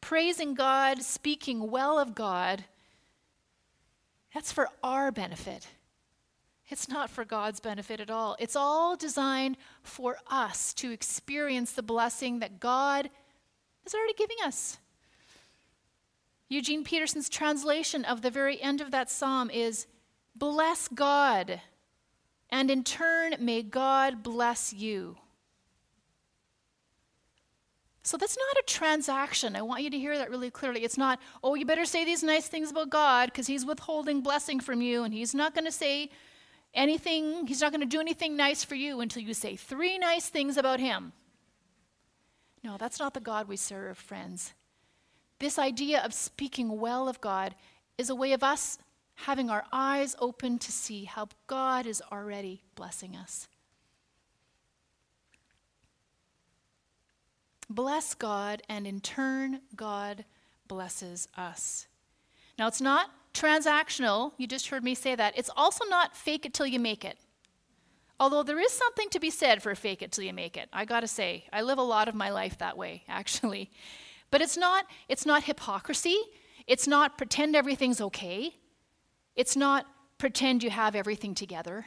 Praising 0.00 0.54
God, 0.54 1.02
speaking 1.02 1.70
well 1.70 1.98
of 1.98 2.14
God, 2.14 2.64
that's 4.34 4.52
for 4.52 4.68
our 4.82 5.10
benefit. 5.10 5.68
It's 6.68 6.88
not 6.88 7.08
for 7.08 7.24
God's 7.24 7.60
benefit 7.60 7.98
at 7.98 8.10
all. 8.10 8.36
It's 8.38 8.56
all 8.56 8.94
designed 8.94 9.56
for 9.82 10.18
us 10.30 10.74
to 10.74 10.90
experience 10.90 11.72
the 11.72 11.82
blessing 11.82 12.40
that 12.40 12.60
God 12.60 13.08
is 13.86 13.94
already 13.94 14.14
giving 14.14 14.36
us. 14.44 14.78
Eugene 16.50 16.84
Peterson's 16.84 17.28
translation 17.28 18.04
of 18.04 18.22
the 18.22 18.30
very 18.30 18.60
end 18.60 18.80
of 18.80 18.90
that 18.90 19.10
psalm 19.10 19.50
is 19.50 19.86
Bless 20.36 20.88
God, 20.88 21.60
and 22.50 22.70
in 22.70 22.84
turn, 22.84 23.34
may 23.40 23.62
God 23.62 24.22
bless 24.22 24.72
you. 24.72 25.16
So 28.02 28.16
that's 28.16 28.36
not 28.36 28.62
a 28.62 28.66
transaction. 28.66 29.56
I 29.56 29.62
want 29.62 29.82
you 29.82 29.90
to 29.90 29.98
hear 29.98 30.16
that 30.16 30.30
really 30.30 30.50
clearly. 30.50 30.84
It's 30.84 30.96
not, 30.96 31.20
oh, 31.42 31.54
you 31.54 31.66
better 31.66 31.84
say 31.84 32.04
these 32.04 32.22
nice 32.22 32.46
things 32.46 32.70
about 32.70 32.90
God 32.90 33.30
because 33.30 33.46
He's 33.46 33.66
withholding 33.66 34.20
blessing 34.20 34.60
from 34.60 34.80
you 34.80 35.04
and 35.04 35.12
He's 35.12 35.34
not 35.34 35.54
going 35.54 35.64
to 35.64 35.72
say 35.72 36.10
anything, 36.74 37.46
He's 37.46 37.60
not 37.60 37.72
going 37.72 37.80
to 37.80 37.86
do 37.86 38.00
anything 38.00 38.36
nice 38.36 38.64
for 38.64 38.76
you 38.76 39.00
until 39.00 39.22
you 39.22 39.34
say 39.34 39.56
three 39.56 39.98
nice 39.98 40.28
things 40.28 40.56
about 40.56 40.80
Him. 40.80 41.12
No, 42.64 42.76
that's 42.76 42.98
not 42.98 43.14
the 43.14 43.20
God 43.20 43.48
we 43.48 43.56
serve, 43.56 43.98
friends. 43.98 44.54
This 45.38 45.58
idea 45.58 46.02
of 46.02 46.12
speaking 46.12 46.80
well 46.80 47.08
of 47.08 47.20
God 47.20 47.54
is 47.96 48.10
a 48.10 48.14
way 48.14 48.32
of 48.32 48.42
us 48.42 48.78
having 49.14 49.50
our 49.50 49.64
eyes 49.72 50.14
open 50.20 50.58
to 50.58 50.72
see 50.72 51.04
how 51.04 51.28
God 51.46 51.86
is 51.86 52.02
already 52.12 52.62
blessing 52.74 53.16
us. 53.16 53.48
Bless 57.70 58.14
God, 58.14 58.62
and 58.68 58.86
in 58.86 59.00
turn, 59.00 59.60
God 59.76 60.24
blesses 60.66 61.28
us. 61.36 61.86
Now, 62.58 62.66
it's 62.66 62.80
not 62.80 63.10
transactional. 63.34 64.32
You 64.38 64.46
just 64.46 64.68
heard 64.68 64.82
me 64.82 64.94
say 64.94 65.14
that. 65.14 65.36
It's 65.36 65.50
also 65.56 65.84
not 65.86 66.16
fake 66.16 66.46
it 66.46 66.54
till 66.54 66.66
you 66.66 66.80
make 66.80 67.04
it. 67.04 67.18
Although 68.20 68.42
there 68.42 68.58
is 68.58 68.72
something 68.72 69.08
to 69.10 69.20
be 69.20 69.30
said 69.30 69.62
for 69.62 69.74
fake 69.74 70.02
it 70.02 70.12
till 70.12 70.24
you 70.24 70.32
make 70.32 70.56
it. 70.56 70.68
I 70.72 70.84
got 70.84 71.00
to 71.00 71.08
say, 71.08 71.44
I 71.52 71.62
live 71.62 71.78
a 71.78 71.82
lot 71.82 72.08
of 72.08 72.14
my 72.14 72.30
life 72.30 72.58
that 72.58 72.76
way, 72.76 73.04
actually. 73.08 73.70
But 74.30 74.42
it's 74.42 74.56
not 74.56 74.86
it's 75.08 75.24
not 75.24 75.44
hypocrisy. 75.44 76.16
It's 76.66 76.86
not 76.86 77.16
pretend 77.16 77.56
everything's 77.56 78.00
okay. 78.00 78.54
It's 79.36 79.56
not 79.56 79.86
pretend 80.18 80.62
you 80.62 80.70
have 80.70 80.94
everything 80.94 81.34
together. 81.34 81.86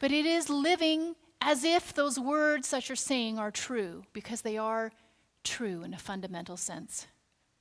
But 0.00 0.12
it 0.12 0.24
is 0.24 0.48
living 0.48 1.16
as 1.40 1.64
if 1.64 1.94
those 1.94 2.18
words 2.18 2.70
that 2.70 2.88
you're 2.88 2.96
saying 2.96 3.38
are 3.38 3.50
true 3.50 4.04
because 4.12 4.42
they 4.42 4.58
are 4.58 4.92
true 5.44 5.82
in 5.82 5.94
a 5.94 5.98
fundamental 5.98 6.56
sense. 6.56 7.06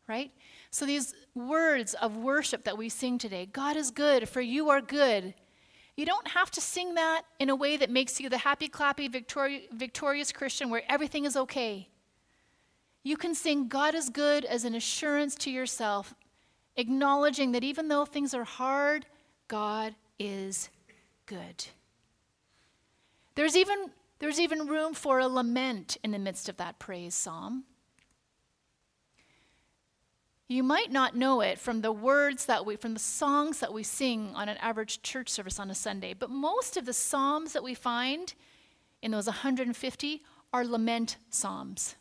Right? 0.08 0.32
So 0.72 0.86
these 0.86 1.14
words 1.36 1.94
of 1.96 2.16
worship 2.16 2.64
that 2.64 2.78
we 2.78 2.90
sing 2.90 3.18
today, 3.18 3.46
God 3.46 3.76
is 3.76 3.92
good, 3.92 4.30
for 4.30 4.42
you 4.42 4.70
are 4.70 4.82
good. 4.82 5.34
You 5.98 6.06
don't 6.06 6.28
have 6.30 6.52
to 6.52 6.62
sing 6.62 6.94
that 6.94 7.24
in 7.40 7.50
a 7.50 7.56
way 7.56 7.76
that 7.76 7.90
makes 7.90 8.20
you 8.20 8.30
the 8.30 8.38
happy, 8.38 8.70
clappy, 8.70 9.10
victori- 9.10 9.70
victorious 9.72 10.32
Christian 10.32 10.70
where 10.70 10.84
everything 10.88 11.26
is 11.26 11.36
okay. 11.36 11.90
You 13.04 13.18
can 13.18 13.36
sing 13.36 13.68
God 13.68 13.96
is 13.96 14.10
good 14.10 14.46
as 14.46 14.64
an 14.64 14.76
assurance 14.76 15.36
to 15.36 15.52
yourself, 15.52 16.14
acknowledging 16.76 17.52
that 17.54 17.64
even 17.64 17.88
though 17.88 18.06
things 18.06 18.34
are 18.34 18.44
hard, 18.44 19.06
God 19.48 19.96
is 20.20 20.70
good. 21.26 21.66
There's 23.38 23.56
even, 23.56 23.92
there's 24.18 24.40
even 24.40 24.66
room 24.66 24.96
for 24.96 25.20
a 25.20 25.28
lament 25.28 25.96
in 26.04 26.10
the 26.10 26.18
midst 26.18 26.50
of 26.50 26.58
that 26.58 26.80
praise 26.80 27.14
psalm. 27.14 27.66
You 30.48 30.64
might 30.64 30.92
not 30.92 31.16
know 31.16 31.42
it 31.42 31.60
from 31.60 31.82
the 31.82 31.92
words 31.92 32.48
that 32.48 32.66
we, 32.66 32.78
from 32.78 32.96
the 32.96 33.00
songs 33.00 33.60
that 33.60 33.72
we 33.72 33.84
sing 33.84 34.32
on 34.34 34.50
an 34.50 34.58
average 34.58 35.04
church 35.04 35.30
service 35.30 35.60
on 35.60 35.70
a 35.70 35.76
Sunday, 35.76 36.16
but 36.16 36.32
most 36.32 36.78
of 36.78 36.88
the 36.88 36.94
psalms 36.94 37.54
that 37.54 37.64
we 37.64 37.76
find 37.76 38.34
in 39.04 39.12
those 39.12 39.28
150 39.28 40.24
are 40.52 40.66
lament 40.66 41.18
psalms. 41.30 41.96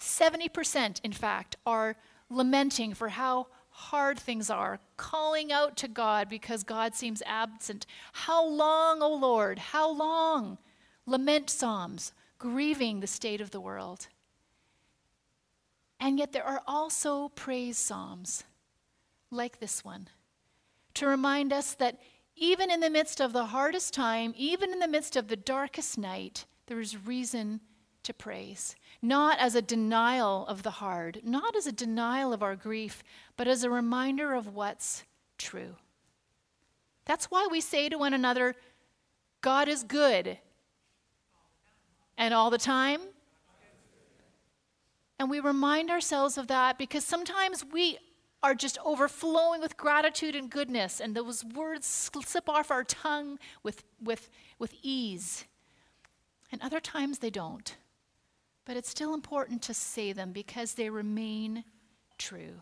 70%, 0.00 1.00
in 1.04 1.12
fact, 1.12 1.54
are 1.64 1.94
lamenting 2.28 2.92
for 2.92 3.10
how 3.10 3.46
hard 3.76 4.18
things 4.18 4.48
are, 4.48 4.80
calling 4.96 5.52
out 5.52 5.76
to 5.76 5.86
God 5.86 6.30
because 6.30 6.64
God 6.64 6.94
seems 6.94 7.22
absent. 7.26 7.84
How 8.12 8.42
long, 8.42 9.02
O 9.02 9.14
Lord? 9.14 9.58
How 9.58 9.90
long? 9.90 10.56
Lament 11.04 11.50
psalms, 11.50 12.14
grieving 12.38 13.00
the 13.00 13.06
state 13.06 13.40
of 13.42 13.50
the 13.50 13.60
world. 13.60 14.08
And 16.00 16.18
yet 16.18 16.32
there 16.32 16.42
are 16.42 16.62
also 16.66 17.28
praise 17.28 17.76
psalms, 17.76 18.44
like 19.30 19.60
this 19.60 19.84
one, 19.84 20.08
to 20.94 21.06
remind 21.06 21.52
us 21.52 21.74
that 21.74 22.00
even 22.34 22.70
in 22.70 22.80
the 22.80 22.90
midst 22.90 23.20
of 23.20 23.34
the 23.34 23.46
hardest 23.46 23.92
time, 23.92 24.32
even 24.38 24.72
in 24.72 24.78
the 24.78 24.88
midst 24.88 25.16
of 25.16 25.28
the 25.28 25.36
darkest 25.36 25.98
night, 25.98 26.46
there 26.66 26.80
is 26.80 27.06
reason 27.06 27.60
to 28.04 28.14
praise 28.14 28.74
not 29.02 29.38
as 29.38 29.54
a 29.54 29.62
denial 29.62 30.46
of 30.46 30.62
the 30.62 30.70
hard, 30.70 31.20
not 31.24 31.54
as 31.56 31.66
a 31.66 31.72
denial 31.72 32.32
of 32.32 32.42
our 32.42 32.56
grief, 32.56 33.02
but 33.36 33.48
as 33.48 33.62
a 33.62 33.70
reminder 33.70 34.34
of 34.34 34.54
what's 34.54 35.04
true. 35.38 35.76
That's 37.04 37.26
why 37.26 37.48
we 37.50 37.60
say 37.60 37.88
to 37.88 37.98
one 37.98 38.14
another, 38.14 38.54
God 39.40 39.68
is 39.68 39.82
good. 39.82 40.38
And 42.18 42.34
all 42.34 42.50
the 42.50 42.58
time? 42.58 43.00
And 45.18 45.30
we 45.30 45.40
remind 45.40 45.90
ourselves 45.90 46.36
of 46.36 46.48
that 46.48 46.78
because 46.78 47.04
sometimes 47.04 47.64
we 47.64 47.98
are 48.42 48.54
just 48.54 48.78
overflowing 48.84 49.60
with 49.60 49.76
gratitude 49.76 50.34
and 50.34 50.50
goodness, 50.50 51.00
and 51.00 51.14
those 51.14 51.44
words 51.44 51.86
slip 51.86 52.48
off 52.48 52.70
our 52.70 52.84
tongue 52.84 53.38
with, 53.62 53.82
with, 54.00 54.28
with 54.58 54.74
ease. 54.82 55.46
And 56.52 56.60
other 56.62 56.80
times 56.80 57.18
they 57.18 57.30
don't. 57.30 57.76
But 58.66 58.76
it's 58.76 58.90
still 58.90 59.14
important 59.14 59.62
to 59.62 59.74
say 59.74 60.12
them 60.12 60.32
because 60.32 60.74
they 60.74 60.90
remain 60.90 61.64
true. 62.18 62.60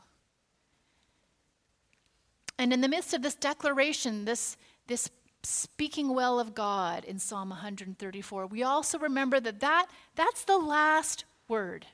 And 2.59 2.73
in 2.73 2.83
the 2.83 2.89
midst 2.89 3.15
of 3.15 3.23
this 3.23 3.35
declaration, 3.35 4.27
this, 4.27 4.57
this 4.87 5.11
speaking 5.43 6.15
well 6.15 6.39
of 6.39 6.55
God 6.55 7.05
in 7.05 7.19
Psalm 7.19 7.49
134, 7.49 8.47
we 8.47 8.63
also 8.63 8.99
remember 8.99 9.41
that, 9.41 9.61
that 9.61 9.87
that's 10.15 10.45
the 10.45 10.59
last 10.59 11.25
word. 11.49 11.87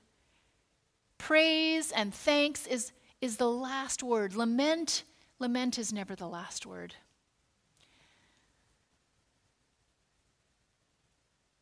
Praise 1.16 1.92
and 1.92 2.12
thanks 2.12 2.66
is, 2.66 2.92
is 3.20 3.36
the 3.36 3.50
last 3.50 4.02
word. 4.02 4.34
Lament, 4.34 5.04
lament 5.38 5.78
is 5.78 5.92
never 5.92 6.16
the 6.16 6.28
last 6.28 6.66
word. 6.66 6.94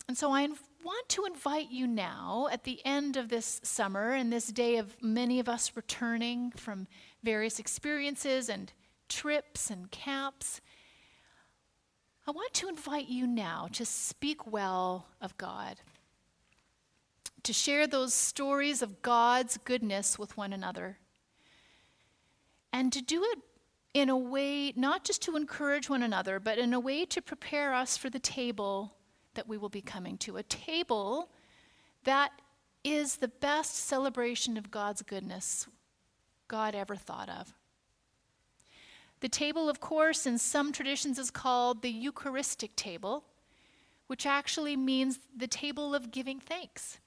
And 0.09 0.17
so 0.17 0.33
I 0.33 0.49
want 0.85 1.09
to 1.11 1.25
invite 1.25 1.71
you 1.71 1.87
now, 1.87 2.49
at 2.51 2.65
the 2.65 2.81
end 2.85 3.17
of 3.17 3.29
this 3.29 3.61
summer 3.65 4.13
and 4.13 4.33
this 4.33 4.49
day 4.49 4.77
of 4.77 4.97
many 5.03 5.41
of 5.41 5.49
us 5.49 5.73
returning 5.75 6.51
from 6.53 6.87
various 7.23 7.59
experiences 7.59 8.49
and 8.49 8.73
trips 9.09 9.71
and 9.71 9.91
camps, 9.91 10.61
I 12.27 12.31
want 12.31 12.53
to 12.55 12.69
invite 12.69 13.09
you 13.09 13.27
now 13.27 13.69
to 13.73 13.85
speak 13.85 14.47
well 14.47 15.07
of 15.21 15.37
God, 15.39 15.81
to 17.43 17.53
share 17.53 17.87
those 17.87 18.13
stories 18.13 18.83
of 18.83 19.01
God's 19.01 19.57
goodness 19.57 20.19
with 20.19 20.37
one 20.37 20.53
another, 20.53 20.99
and 22.73 22.93
to 22.93 23.01
do 23.01 23.25
it 23.25 23.39
in 23.95 24.11
a 24.11 24.17
way 24.17 24.73
not 24.77 25.05
just 25.05 25.23
to 25.23 25.37
encourage 25.37 25.89
one 25.89 26.03
another, 26.03 26.39
but 26.39 26.59
in 26.59 26.75
a 26.75 26.81
way 26.81 27.07
to 27.07 27.23
prepare 27.23 27.73
us 27.73 27.97
for 27.97 28.11
the 28.11 28.19
table 28.19 28.98
that 29.39 29.47
we 29.47 29.57
will 29.57 29.69
be 29.69 29.81
coming 29.81 30.19
to. 30.19 30.37
A 30.37 30.43
table 30.43 31.31
that 32.03 32.33
is 32.83 33.19
the 33.19 33.29
best 33.29 33.77
celebration 33.77 34.57
of 34.57 34.73
God's 34.73 35.01
goodness 35.03 35.69
God 36.49 36.75
ever 36.75 36.97
thought 36.97 37.29
of. 37.29 37.55
The 39.21 39.29
table, 39.29 39.69
of 39.69 39.79
course, 39.79 40.27
in 40.27 40.39
some 40.39 40.73
traditions 40.73 41.21
is 41.21 41.31
called 41.31 41.83
the 41.83 41.91
Eucharistic 41.91 42.75
table, 42.75 43.23
which 44.09 44.27
actually 44.27 44.77
means 44.77 45.21
the 45.37 45.47
table 45.47 45.95
of 45.95 46.11
giving 46.11 46.41
thanks. 46.41 46.99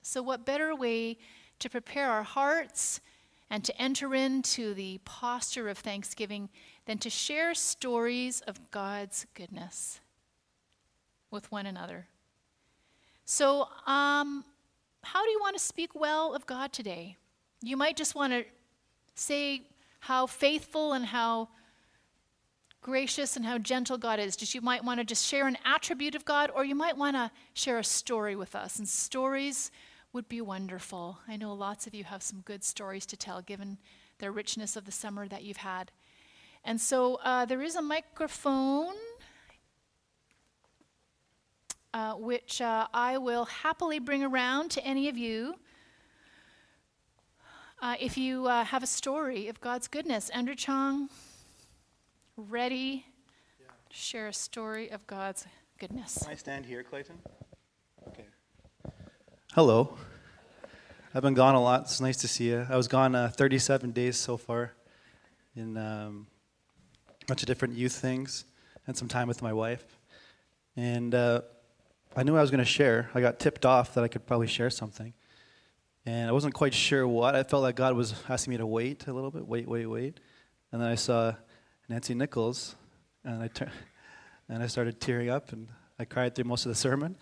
So, 0.00 0.22
what 0.22 0.46
better 0.46 0.74
way 0.74 1.18
to 1.58 1.68
prepare 1.68 2.08
our 2.08 2.22
hearts 2.22 3.02
and 3.50 3.62
to 3.64 3.78
enter 3.78 4.14
into 4.14 4.72
the 4.72 5.00
posture 5.04 5.68
of 5.68 5.76
thanksgiving 5.76 6.48
than 6.86 6.96
to 6.96 7.10
share 7.10 7.52
stories 7.52 8.40
of 8.46 8.70
God's 8.70 9.26
goodness 9.34 10.00
with 11.32 11.50
one 11.50 11.66
another. 11.66 12.06
So, 13.24 13.68
um, 13.86 14.44
how 15.02 15.24
do 15.24 15.30
you 15.30 15.40
want 15.40 15.56
to 15.56 15.62
speak 15.62 15.94
well 15.94 16.34
of 16.34 16.46
God 16.46 16.72
today? 16.72 17.16
You 17.60 17.76
might 17.76 17.96
just 17.96 18.14
want 18.14 18.32
to 18.32 18.44
say 19.14 19.62
how 20.00 20.26
faithful 20.26 20.92
and 20.92 21.04
how 21.04 21.48
gracious 22.80 23.36
and 23.36 23.44
how 23.44 23.58
gentle 23.58 23.96
God 23.96 24.18
is. 24.18 24.36
Just 24.36 24.54
you 24.54 24.60
might 24.60 24.84
want 24.84 25.00
to 25.00 25.04
just 25.04 25.26
share 25.26 25.46
an 25.46 25.56
attribute 25.64 26.14
of 26.14 26.24
God, 26.24 26.50
or 26.54 26.64
you 26.64 26.74
might 26.74 26.96
want 26.96 27.16
to 27.16 27.30
share 27.54 27.78
a 27.78 27.84
story 27.84 28.36
with 28.36 28.54
us. 28.54 28.78
And 28.78 28.88
stories 28.88 29.70
would 30.12 30.28
be 30.28 30.40
wonderful. 30.40 31.18
I 31.26 31.36
know 31.36 31.54
lots 31.54 31.86
of 31.86 31.94
you 31.94 32.04
have 32.04 32.22
some 32.22 32.40
good 32.40 32.62
stories 32.62 33.06
to 33.06 33.16
tell, 33.16 33.40
given 33.40 33.78
the 34.18 34.30
richness 34.30 34.76
of 34.76 34.84
the 34.84 34.92
summer 34.92 35.26
that 35.28 35.42
you've 35.42 35.58
had. 35.58 35.90
And 36.64 36.80
so 36.80 37.16
uh, 37.24 37.44
there 37.44 37.62
is 37.62 37.76
a 37.76 37.82
microphone. 37.82 38.94
Uh, 41.94 42.14
which 42.14 42.62
uh, 42.62 42.86
I 42.94 43.18
will 43.18 43.44
happily 43.44 43.98
bring 43.98 44.24
around 44.24 44.70
to 44.70 44.82
any 44.82 45.10
of 45.10 45.18
you 45.18 45.56
uh, 47.82 47.96
if 48.00 48.16
you 48.16 48.46
uh, 48.46 48.64
have 48.64 48.82
a 48.82 48.86
story 48.86 49.48
of 49.48 49.60
God's 49.60 49.88
goodness. 49.88 50.30
Andrew 50.30 50.54
Chong, 50.54 51.10
ready 52.36 53.04
yeah. 53.60 53.66
to 53.90 53.96
share 53.96 54.28
a 54.28 54.32
story 54.32 54.90
of 54.90 55.06
God's 55.06 55.44
goodness. 55.78 56.16
Can 56.22 56.32
I 56.32 56.36
stand 56.36 56.64
here, 56.64 56.82
Clayton? 56.82 57.18
Okay. 58.08 58.24
Hello. 59.52 59.98
I've 61.14 61.22
been 61.22 61.34
gone 61.34 61.56
a 61.56 61.62
lot. 61.62 61.82
It's 61.82 62.00
nice 62.00 62.16
to 62.18 62.28
see 62.28 62.48
you. 62.48 62.66
I 62.70 62.76
was 62.76 62.88
gone 62.88 63.14
uh, 63.14 63.28
37 63.28 63.90
days 63.90 64.16
so 64.16 64.38
far 64.38 64.72
in 65.54 65.76
um, 65.76 66.26
a 67.20 67.26
bunch 67.26 67.42
of 67.42 67.48
different 67.48 67.74
youth 67.74 67.92
things 67.92 68.46
and 68.86 68.96
some 68.96 69.08
time 69.08 69.28
with 69.28 69.42
my 69.42 69.52
wife. 69.52 69.84
And 70.74 71.14
uh, 71.14 71.42
I 72.14 72.22
knew 72.24 72.36
I 72.36 72.42
was 72.42 72.50
going 72.50 72.58
to 72.58 72.64
share. 72.64 73.08
I 73.14 73.20
got 73.22 73.38
tipped 73.38 73.64
off 73.64 73.94
that 73.94 74.04
I 74.04 74.08
could 74.08 74.26
probably 74.26 74.46
share 74.46 74.68
something. 74.68 75.14
And 76.04 76.28
I 76.28 76.32
wasn't 76.32 76.52
quite 76.52 76.74
sure 76.74 77.08
what. 77.08 77.34
I 77.34 77.42
felt 77.42 77.62
like 77.62 77.76
God 77.76 77.94
was 77.94 78.14
asking 78.28 78.52
me 78.52 78.56
to 78.58 78.66
wait 78.66 79.06
a 79.06 79.12
little 79.12 79.30
bit, 79.30 79.46
wait, 79.46 79.66
wait, 79.66 79.86
wait. 79.86 80.20
And 80.72 80.82
then 80.82 80.88
I 80.88 80.94
saw 80.96 81.34
Nancy 81.88 82.14
Nichols, 82.14 82.74
and 83.24 83.42
I, 83.42 83.48
tur- 83.48 83.70
and 84.48 84.62
I 84.62 84.66
started 84.66 85.00
tearing 85.00 85.30
up, 85.30 85.52
and 85.52 85.68
I 85.98 86.04
cried 86.04 86.34
through 86.34 86.44
most 86.44 86.66
of 86.66 86.70
the 86.70 86.76
sermon. 86.76 87.16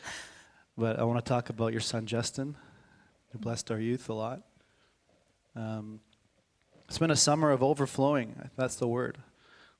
But 0.76 0.98
I 0.98 1.04
want 1.04 1.24
to 1.24 1.28
talk 1.28 1.50
about 1.50 1.72
your 1.72 1.80
son, 1.80 2.06
Justin, 2.06 2.56
who 3.32 3.38
blessed 3.38 3.70
our 3.70 3.78
youth 3.78 4.08
a 4.08 4.14
lot. 4.14 4.42
Um, 5.54 6.00
it's 6.88 6.98
been 6.98 7.10
a 7.10 7.16
summer 7.16 7.52
of 7.52 7.62
overflowing. 7.62 8.50
That's 8.56 8.76
the 8.76 8.88
word. 8.88 9.18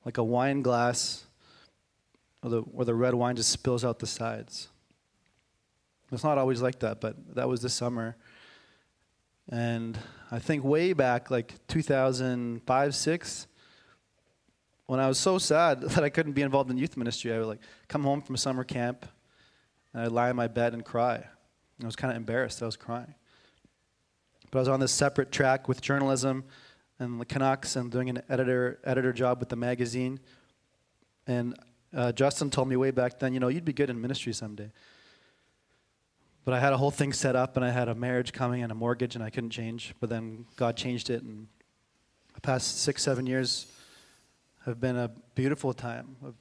Like 0.05 0.19
a 0.19 0.25
wine 0.25 0.63
glass 0.63 1.25
where 2.43 2.51
the, 2.51 2.61
where 2.61 2.85
the 2.85 2.95
red 2.95 3.15
wine 3.15 3.35
just 3.35 3.51
spills 3.51 3.85
out 3.85 3.99
the 3.99 4.07
sides. 4.07 4.69
It's 6.13 6.25
not 6.25 6.39
always 6.39 6.61
like 6.61 6.81
that, 6.81 7.01
but 7.01 7.35
that 7.37 7.49
was 7.49 7.63
this 7.63 7.75
summer. 7.75 8.17
And 9.49 9.99
I 10.31 10.39
think 10.39 10.65
way 10.65 10.93
back, 10.93 11.31
like 11.31 11.55
2005, 11.69 12.95
6, 12.95 13.47
when 14.87 14.99
I 14.99 15.07
was 15.07 15.19
so 15.19 15.39
sad 15.39 15.81
that 15.91 16.03
I 16.03 16.09
couldn't 16.09 16.33
be 16.33 16.43
involved 16.43 16.71
in 16.71 16.79
youth 16.79 16.97
ministry, 16.97 17.33
I 17.33 17.39
would 17.39 17.47
like 17.47 17.61
come 17.89 18.03
home 18.03 18.23
from 18.23 18.37
summer 18.37 18.65
camp 18.65 19.07
and 19.93 20.03
I'd 20.03 20.13
lie 20.13 20.31
in 20.31 20.37
my 20.37 20.49
bed 20.49 20.75
and 20.75 20.85
cry. 20.85 21.17
And 21.17 21.85
I 21.85 21.87
was 21.87 21.97
kind 21.97 22.11
of 22.11 22.17
embarrassed 22.17 22.63
I 22.63 22.67
was 22.67 22.77
crying. 22.77 23.15
But 24.51 24.59
I 24.59 24.63
was 24.63 24.69
on 24.69 24.81
this 24.81 24.93
separate 24.93 25.31
track 25.31 25.69
with 25.69 25.81
journalism 25.81 26.45
and 26.99 27.21
the 27.21 27.25
Canucks 27.25 27.77
and 27.77 27.91
doing 27.91 28.11
an 28.11 28.23
editor 28.29 28.79
editor 28.85 29.13
job 29.13 29.41
with 29.41 29.49
the 29.49 29.57
magazine. 29.57 30.21
And 31.27 31.55
uh, 31.95 32.13
Justin 32.13 32.51
told 32.51 32.69
me 32.69 32.77
way 32.77 32.91
back 32.91 33.19
then, 33.19 33.33
you 33.33 33.41
know, 33.41 33.49
you'd 33.49 33.65
be 33.65 33.73
good 33.73 33.91
in 33.91 34.01
ministry 34.01 34.33
someday. 34.33 34.71
But 36.45 36.55
I 36.55 36.61
had 36.61 36.73
a 36.73 36.77
whole 36.77 36.91
thing 36.91 37.13
set 37.13 37.37
up, 37.37 37.57
and 37.57 37.65
I 37.65 37.71
had 37.71 37.89
a 37.89 37.95
marriage 37.95 38.33
coming 38.33 38.63
and 38.63 38.73
a 38.73 38.75
mortgage, 38.75 39.15
and 39.15 39.23
I 39.23 39.31
couldn't 39.31 39.51
change. 39.51 39.95
But 40.01 40.11
then 40.11 40.47
God 40.57 40.77
changed 40.77 41.11
it, 41.11 41.23
and 41.23 41.49
the 42.35 42.41
past 42.41 42.81
six, 42.81 43.03
seven 43.03 43.27
years 43.27 43.67
have 44.65 44.81
been 44.81 44.97
a 44.97 45.11
beautiful 45.35 45.73
time 45.73 46.17
of 46.23 46.35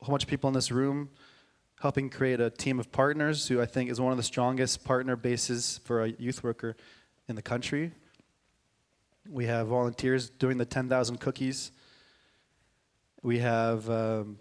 a 0.00 0.04
whole 0.04 0.12
bunch 0.12 0.24
of 0.24 0.28
people 0.28 0.48
in 0.48 0.54
this 0.54 0.70
room 0.70 1.08
helping 1.80 2.08
create 2.08 2.40
a 2.40 2.48
team 2.48 2.80
of 2.80 2.90
partners 2.90 3.48
who 3.48 3.60
I 3.60 3.66
think 3.66 3.90
is 3.90 4.00
one 4.00 4.10
of 4.10 4.16
the 4.16 4.22
strongest 4.22 4.84
partner 4.84 5.16
bases 5.16 5.80
for 5.84 6.02
a 6.02 6.08
youth 6.08 6.42
worker 6.42 6.76
in 7.28 7.36
the 7.36 7.42
country. 7.42 7.92
We 9.28 9.46
have 9.46 9.66
volunteers 9.66 10.30
doing 10.30 10.56
the 10.56 10.64
10,000 10.64 11.18
cookies. 11.18 11.72
We 13.22 13.38
have 13.40 13.90
um, 13.90 14.38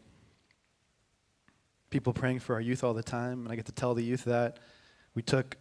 people 1.94 2.12
praying 2.12 2.40
for 2.40 2.56
our 2.56 2.60
youth 2.60 2.84
all 2.84 2.96
the 2.96 3.04
time, 3.04 3.44
and 3.44 3.52
I 3.52 3.56
get 3.56 3.68
to 3.68 3.72
tell 3.72 3.94
the 3.94 4.04
youth 4.04 4.24
that. 4.24 4.58
We 5.14 5.22
took 5.22 5.58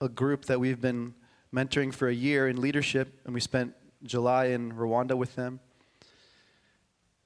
a 0.00 0.08
group 0.08 0.46
that 0.46 0.58
we've 0.58 0.80
been 0.80 1.14
mentoring 1.54 1.94
for 1.94 2.08
a 2.08 2.12
year 2.12 2.48
in 2.48 2.60
leadership, 2.60 3.20
and 3.24 3.32
we 3.32 3.40
spent 3.40 3.72
July 4.02 4.46
in 4.46 4.72
Rwanda 4.72 5.16
with 5.16 5.36
them. 5.36 5.60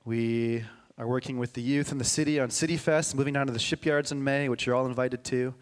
We 0.05 0.63
are 0.99 1.07
working 1.07 1.39
with 1.39 1.55
the 1.55 1.63
youth 1.63 1.91
in 1.91 1.97
the 1.97 2.05
city 2.05 2.39
on 2.39 2.51
City 2.51 2.77
Fest, 2.77 3.15
moving 3.15 3.33
down 3.33 3.47
to 3.47 3.53
the 3.53 3.59
shipyards 3.59 4.13
in 4.13 4.23
May, 4.23 4.51
which 4.51 4.67
you're 4.67 4.77
all 4.77 4.85
invited 4.85 5.25
to 5.25 5.55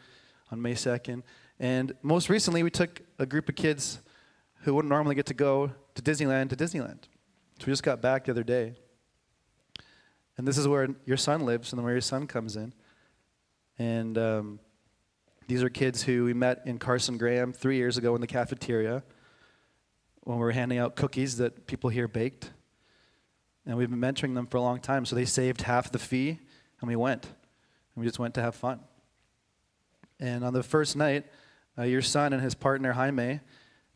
on 0.50 0.60
May 0.60 0.74
2nd. 0.74 1.22
And 1.60 1.92
most 2.02 2.28
recently, 2.28 2.64
we 2.64 2.70
took 2.70 3.00
a 3.20 3.26
group 3.26 3.48
of 3.48 3.54
kids 3.54 4.00
who 4.62 4.74
wouldn't 4.74 4.90
normally 4.90 5.14
get 5.14 5.26
to 5.26 5.34
go 5.34 5.70
to 5.94 6.02
Disneyland 6.02 6.48
to 6.48 6.56
Disneyland. 6.56 7.04
So 7.60 7.66
we 7.66 7.72
just 7.72 7.84
got 7.84 8.02
back 8.02 8.24
the 8.24 8.32
other 8.32 8.42
day. 8.42 8.74
And 10.38 10.46
this 10.46 10.58
is 10.58 10.68
where 10.68 10.88
your 11.04 11.16
son 11.16 11.46
lives 11.46 11.72
and 11.72 11.82
where 11.82 11.92
your 11.92 12.00
son 12.00 12.26
comes 12.26 12.56
in. 12.56 12.72
And 13.78 14.18
um, 14.18 14.60
these 15.48 15.62
are 15.62 15.68
kids 15.68 16.02
who 16.02 16.24
we 16.24 16.34
met 16.34 16.62
in 16.66 16.78
Carson 16.78 17.18
Graham 17.18 17.52
three 17.52 17.76
years 17.76 17.96
ago 17.96 18.14
in 18.14 18.20
the 18.20 18.26
cafeteria 18.26 19.02
when 20.24 20.38
we 20.38 20.44
were 20.44 20.52
handing 20.52 20.78
out 20.78 20.96
cookies 20.96 21.36
that 21.36 21.66
people 21.66 21.88
here 21.88 22.08
baked. 22.08 22.50
And 23.64 23.76
we've 23.76 23.90
been 23.90 24.00
mentoring 24.00 24.34
them 24.34 24.46
for 24.46 24.58
a 24.58 24.62
long 24.62 24.80
time. 24.80 25.04
So 25.04 25.16
they 25.16 25.24
saved 25.24 25.62
half 25.62 25.90
the 25.90 25.98
fee, 25.98 26.40
and 26.80 26.88
we 26.88 26.96
went. 26.96 27.24
And 27.24 28.02
we 28.02 28.06
just 28.06 28.18
went 28.18 28.34
to 28.34 28.42
have 28.42 28.54
fun. 28.54 28.80
And 30.20 30.44
on 30.44 30.52
the 30.52 30.62
first 30.62 30.96
night, 30.96 31.26
uh, 31.78 31.82
your 31.82 32.02
son 32.02 32.32
and 32.32 32.42
his 32.42 32.54
partner, 32.54 32.92
Jaime, 32.92 33.40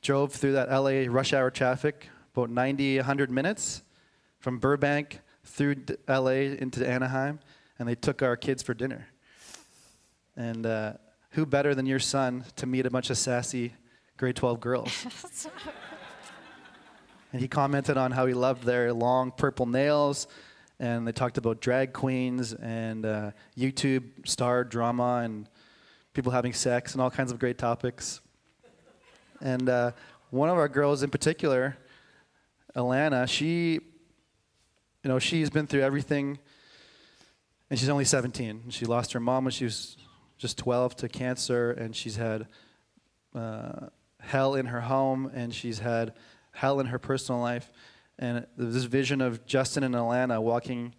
drove 0.03 0.33
through 0.33 0.53
that 0.53 0.71
LA 0.71 1.13
rush 1.13 1.33
hour 1.33 1.51
traffic 1.51 2.09
about 2.33 2.51
90, 2.51 2.97
100 2.97 3.31
minutes 3.31 3.83
from 4.39 4.59
Burbank 4.59 5.21
through 5.45 5.77
LA 6.09 6.53
into 6.59 6.87
Anaheim, 6.89 7.41
and 7.79 7.89
they 7.89 7.95
took 7.95 8.23
our 8.23 8.37
kids 8.37 8.63
for 8.63 8.75
dinner. 8.75 9.09
And 10.37 10.65
uh, 10.67 10.95
who 11.31 11.47
better 11.47 11.75
than 11.75 11.87
your 11.87 11.99
son 11.99 12.45
to 12.57 12.67
meet 12.67 12.87
a 12.87 12.91
bunch 12.91 13.11
of 13.11 13.19
sassy 13.19 13.75
grade 14.17 14.37
12 14.37 14.61
girls? 14.61 15.07
and 17.33 17.41
he 17.41 17.49
commented 17.49 17.97
on 17.97 18.13
how 18.13 18.27
he 18.27 18.35
loved 18.35 18.65
their 18.65 18.93
long 18.93 19.31
purple 19.31 19.67
nails, 19.67 20.27
and 20.79 21.07
they 21.07 21.13
talked 21.13 21.39
about 21.39 21.61
drag 21.61 21.93
queens 21.93 22.55
and 22.55 23.05
uh, 23.05 23.31
YouTube 23.57 24.27
star 24.27 24.65
drama 24.65 25.23
and 25.25 25.49
people 26.15 26.33
having 26.33 26.53
sex 26.53 26.93
and 26.93 27.03
all 27.03 27.11
kinds 27.11 27.31
of 27.31 27.39
great 27.39 27.59
topics. 27.59 28.21
And 29.41 29.69
uh, 29.69 29.93
one 30.31 30.49
of 30.49 30.57
our 30.57 30.69
girls 30.69 31.03
in 31.03 31.11
particular, 31.11 31.77
Alana, 32.77 33.29
she 33.29 33.81
you 35.03 35.09
know, 35.09 35.19
she's 35.19 35.51
been 35.51 35.67
through 35.67 35.83
everything 35.83 36.39
and 37.71 37.79
she's 37.79 37.89
only 37.89 38.05
17. 38.05 38.65
She 38.71 38.85
lost 38.85 39.13
her 39.13 39.21
mom 39.21 39.45
when 39.45 39.53
she 39.53 39.65
was 39.65 39.97
just 40.37 40.59
12 40.59 40.97
to 40.97 41.09
cancer, 41.09 41.71
and 41.71 41.95
she's 41.95 42.17
had 42.17 42.49
uh, 43.35 43.87
hell 44.19 44.57
in 44.57 44.67
her 44.67 44.81
home, 44.81 45.31
and 45.33 45.55
she's 45.55 45.79
had 45.79 46.15
hell 46.51 46.81
in 46.81 46.87
her 46.87 46.99
personal 46.99 47.41
life. 47.41 47.73
And 48.19 48.47
this 48.57 48.85
vision 48.85 49.21
of 49.21 49.47
Justin 49.47 49.85
and 49.85 49.95
Alana 49.95 50.43
walking 50.43 50.95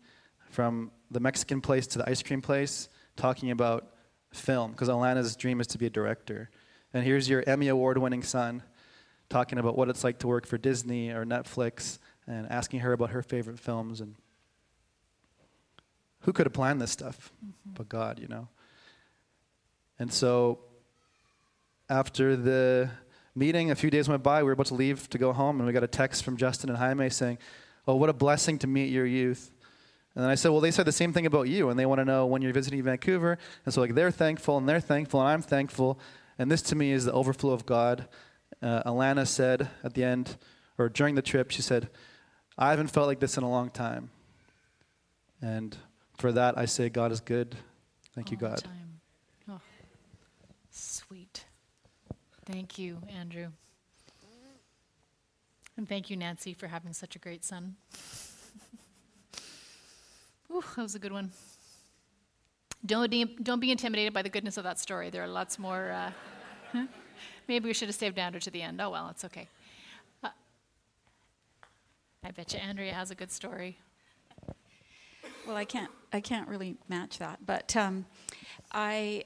from 0.50 0.92
the 1.10 1.20
Mexican 1.20 1.60
place 1.60 1.88
to 1.88 1.98
the 1.98 2.10
ice 2.10 2.24
cream 2.24 2.42
place, 2.42 2.88
talking 3.18 3.52
about 3.52 3.94
film, 4.32 4.72
because 4.72 4.88
Alana's 4.88 5.36
dream 5.36 5.60
is 5.60 5.68
to 5.68 5.78
be 5.78 5.88
a 5.88 5.90
director. 5.90 6.50
And 6.94 7.04
here's 7.04 7.28
your 7.28 7.44
Emmy 7.46 7.68
Award 7.68 7.98
winning 7.98 8.24
son 8.24 8.64
talking 9.30 9.58
about 9.60 9.78
what 9.78 9.90
it's 9.90 10.04
like 10.04 10.20
to 10.20 10.28
work 10.28 10.46
for 10.46 10.58
Disney 10.58 11.10
or 11.10 11.26
Netflix 11.26 12.00
and 12.32 12.52
asking 12.52 12.80
her 12.80 12.94
about 12.94 13.12
her 13.12 13.22
favorite 13.22 13.60
films. 13.60 14.02
And 14.02 14.16
who 16.22 16.34
could 16.34 16.46
have 16.46 16.54
planned 16.54 16.82
this 16.82 16.92
stuff 16.92 17.32
mm-hmm. 17.44 17.74
but 17.74 17.90
God, 17.90 18.20
you 18.20 18.28
know? 18.28 18.48
And 20.00 20.12
so 20.12 20.60
after 21.90 22.36
the 22.36 22.90
meeting, 23.36 23.70
a 23.70 23.76
few 23.76 23.90
days 23.90 24.08
went 24.10 24.24
by, 24.24 24.42
we 24.42 24.48
were 24.48 24.54
about 24.54 24.68
to 24.68 24.74
leave 24.74 25.10
to 25.10 25.18
go 25.18 25.34
home, 25.34 25.60
and 25.60 25.68
we 25.68 25.74
got 25.74 25.84
a 25.84 25.88
text 25.88 26.24
from 26.24 26.38
Justin 26.38 26.70
and 26.70 26.80
Jaime 26.80 27.10
saying, 27.10 27.38
Oh, 27.88 27.96
what 27.96 28.10
a 28.10 28.14
blessing 28.14 28.60
to 28.60 28.68
meet 28.68 28.92
your 28.92 29.06
youth. 29.06 29.52
And 30.16 30.24
then 30.24 30.30
I 30.30 30.36
said, 30.36 30.50
Well, 30.50 30.62
they 30.62 30.72
said 30.72 30.86
the 30.86 30.92
same 30.92 31.14
thing 31.14 31.26
about 31.26 31.50
you, 31.50 31.70
and 31.70 31.78
they 31.78 31.86
want 31.86 32.00
to 32.00 32.06
know 32.06 32.26
when 32.26 32.42
you're 32.42 32.54
visiting 32.54 32.82
Vancouver. 32.84 33.38
And 33.66 33.74
so, 33.74 33.82
like, 33.82 33.96
they're 33.96 34.12
thankful, 34.12 34.58
and 34.58 34.68
they're 34.68 34.80
thankful, 34.80 35.20
and 35.20 35.30
I'm 35.30 35.42
thankful. 35.42 36.00
And 36.40 36.50
this 36.50 36.62
to 36.64 36.76
me 36.76 36.92
is 36.92 37.06
the 37.06 37.14
overflow 37.14 37.52
of 37.52 37.66
God. 37.66 38.08
Uh, 38.62 38.84
Alana 38.84 39.28
said 39.28 39.70
at 39.84 39.94
the 39.94 40.04
end, 40.04 40.38
or 40.78 40.90
during 40.90 41.16
the 41.16 41.22
trip, 41.22 41.52
she 41.52 41.62
said, 41.62 41.90
I 42.62 42.70
haven't 42.70 42.90
felt 42.90 43.08
like 43.08 43.20
this 43.20 43.38
in 43.38 43.44
a 43.44 43.50
long 43.50 43.72
time. 43.72 44.12
And 45.42 45.76
for 46.20 46.32
that, 46.32 46.60
I 46.60 46.66
say, 46.66 46.90
God 46.90 47.12
is 47.12 47.20
good. 47.20 47.56
Thank 48.14 48.28
All 48.28 48.34
you, 48.34 48.38
God. 48.38 48.64
Oh, 49.50 49.60
sweet. 50.70 51.46
Thank 52.46 52.78
you, 52.78 53.00
Andrew. 53.18 53.48
And 55.76 55.90
thank 55.90 56.12
you, 56.12 56.16
Nancy, 56.16 56.54
for 56.54 56.68
having 56.68 56.94
such 56.94 57.16
a 57.16 57.20
great 57.20 57.44
son. 57.44 57.78
Ooh, 60.54 60.64
that 60.76 60.84
was 60.84 60.94
a 60.94 61.00
good 61.00 61.14
one. 61.14 61.32
Don't, 62.86 63.10
de- 63.10 63.38
don't 63.42 63.60
be 63.60 63.72
intimidated 63.72 64.14
by 64.14 64.22
the 64.22 64.30
goodness 64.30 64.58
of 64.58 64.66
that 64.66 64.78
story. 64.80 65.10
There 65.10 65.24
are 65.24 65.28
lots 65.28 65.58
more. 65.58 65.92
Uh, 66.76 66.86
maybe 67.48 67.66
we 67.68 67.74
should 67.74 67.88
have 67.88 67.96
saved 67.96 68.20
Andrew 68.20 68.40
to 68.42 68.52
the 68.52 68.62
end. 68.62 68.80
Oh, 68.80 68.92
well, 68.92 69.10
it's 69.10 69.26
okay. 69.26 69.48
I 72.24 72.30
bet 72.30 72.54
you 72.54 72.60
Andrea 72.60 72.94
has 72.94 73.10
a 73.10 73.16
good 73.16 73.32
story. 73.32 73.80
Well, 75.48 75.58
I 75.58 75.66
can't. 75.66 75.90
I 76.14 76.22
can't 76.22 76.48
really 76.48 76.78
match 76.88 77.18
that, 77.18 77.40
but 77.48 77.76
um, 77.76 78.06
I 78.72 79.24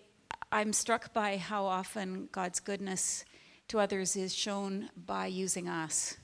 I'm 0.49 0.71
struck 0.71 1.13
by 1.13 1.35
how 1.35 1.65
often 1.65 2.29
God's 2.31 2.61
goodness 2.61 3.25
to 3.67 3.79
others 3.79 4.15
is 4.15 4.33
shown 4.33 4.89
by 5.05 5.25
using 5.27 5.67
us. 5.67 6.15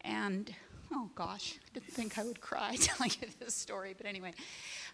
And 0.00 0.54
oh 0.90 1.10
gosh, 1.14 1.58
I 1.66 1.68
didn't 1.74 1.92
think 1.92 2.18
I 2.18 2.24
would 2.24 2.40
cry 2.40 2.76
telling 2.80 3.10
you 3.20 3.28
this 3.38 3.54
story, 3.54 3.94
but 3.94 4.06
anyway, 4.06 4.32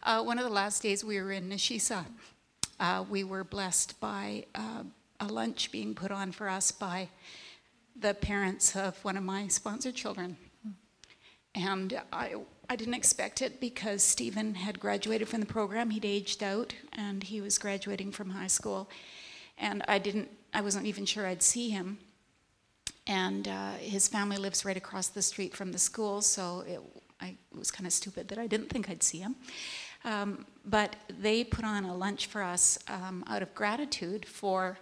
uh, 0.03 0.25
one 0.25 0.39
of 0.39 0.45
the 0.45 0.51
last 0.51 0.83
days 0.83 1.05
we 1.05 1.21
were 1.21 1.31
in 1.31 1.49
Nishisa, 1.49 2.05
uh, 2.81 3.05
we 3.09 3.23
were 3.23 3.45
blessed 3.45 4.01
by 4.01 4.47
uh, 4.57 4.83
a 5.21 5.27
lunch 5.27 5.71
being 5.71 5.95
put 5.95 6.11
on 6.11 6.33
for 6.33 6.49
us 6.49 6.73
by 6.73 7.09
the 7.95 8.15
parents 8.15 8.75
of 8.75 9.05
one 9.05 9.17
of 9.17 9.23
my 9.23 9.47
sponsored 9.47 9.95
children. 9.95 10.37
And 11.55 12.01
I 12.13 12.37
I 12.71 12.77
didn't 12.77 12.95
expect 12.95 13.43
it 13.43 13.61
because 13.61 14.01
Stephen 14.01 14.55
had 14.55 14.79
graduated 14.79 15.29
from 15.29 15.41
the 15.41 15.47
program. 15.47 15.91
He'd 15.91 16.05
aged 16.05 16.41
out 16.41 16.73
and 16.93 17.21
he 17.21 17.41
was 17.41 17.59
graduating 17.59 18.13
from 18.13 18.31
high 18.31 18.47
school. 18.47 18.89
And 19.59 19.83
I 19.89 19.99
didn't, 19.99 20.31
I 20.55 20.61
wasn't 20.61 20.87
even 20.87 21.05
sure 21.05 21.27
I'd 21.27 21.43
see 21.43 21.71
him. 21.71 21.99
And 23.09 23.49
uh, 23.49 23.73
his 23.73 24.07
family 24.07 24.37
lives 24.37 24.65
right 24.65 24.77
across 24.77 25.09
the 25.09 25.21
street 25.21 25.53
from 25.53 25.73
the 25.73 25.81
school, 25.81 26.23
so 26.23 26.61
it, 26.61 26.81
I, 27.21 27.37
it 27.51 27.59
was 27.59 27.73
kind 27.73 27.89
of 27.89 27.93
stupid 27.93 28.29
that 28.29 28.39
I 28.39 28.47
didn't 28.47 28.71
think 28.71 28.89
I'd 28.89 29.03
see 29.03 29.19
him. 29.19 29.35
Um, 30.05 30.47
but 30.65 30.95
they 31.09 31.43
put 31.43 31.65
on 31.65 31.85
a 31.85 31.97
lunch 31.97 32.27
for 32.27 32.41
us 32.41 32.79
um, 32.87 33.25
out 33.27 33.43
of 33.43 33.53
gratitude 33.53 34.27
for 34.27 34.79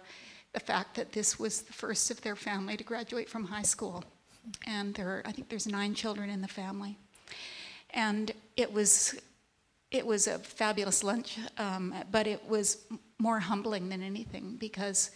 the 0.53 0.59
fact 0.59 0.95
that 0.95 1.11
this 1.11 1.39
was 1.39 1.63
the 1.63 1.73
first 1.73 2.11
of 2.11 2.21
their 2.21 2.35
family 2.35 2.77
to 2.77 2.83
graduate 2.83 3.29
from 3.29 3.45
high 3.45 3.63
school. 3.63 4.03
And 4.65 4.93
there, 4.95 5.09
are, 5.09 5.23
I 5.25 5.31
think 5.31 5.49
there's 5.49 5.67
nine 5.67 5.93
children 5.93 6.29
in 6.29 6.41
the 6.41 6.47
family. 6.47 6.97
And 7.91 8.31
it 8.55 8.71
was, 8.71 9.19
it 9.91 10.05
was 10.05 10.27
a 10.27 10.39
fabulous 10.39 11.03
lunch, 11.03 11.37
um, 11.57 11.93
but 12.11 12.27
it 12.27 12.47
was 12.47 12.85
more 13.17 13.39
humbling 13.39 13.89
than 13.89 14.01
anything 14.01 14.57
because 14.59 15.11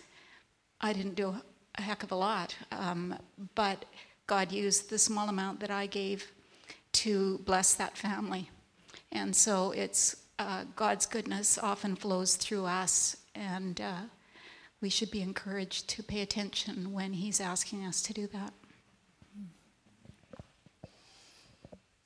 I 0.82 0.94
didn't 0.94 1.16
do 1.16 1.36
a 1.76 1.82
heck 1.82 2.04
of 2.04 2.12
a 2.12 2.16
lot. 2.16 2.56
Um, 2.72 3.16
but 3.56 3.86
God 4.28 4.52
used 4.52 4.90
the 4.90 4.98
small 4.98 5.30
amount 5.30 5.60
that 5.60 5.72
I 5.72 5.86
gave 5.86 6.32
to 6.94 7.40
bless 7.40 7.74
that 7.76 7.98
family. 7.98 8.50
And 9.12 9.36
so 9.36 9.72
it's 9.72 10.16
uh, 10.40 10.66
God's 10.76 11.06
goodness 11.06 11.58
often 11.58 11.96
flows 11.96 12.36
through 12.36 12.66
us, 12.66 13.18
and 13.36 13.80
uh, 13.80 14.02
we 14.82 14.90
should 14.90 15.12
be 15.12 15.22
encouraged 15.22 15.88
to 15.90 16.04
pay 16.04 16.22
attention 16.22 16.92
when 16.92 17.14
He's 17.14 17.40
asking 17.40 17.86
us 17.86 18.02
to 18.04 18.14
do 18.14 18.28
that. 18.28 18.54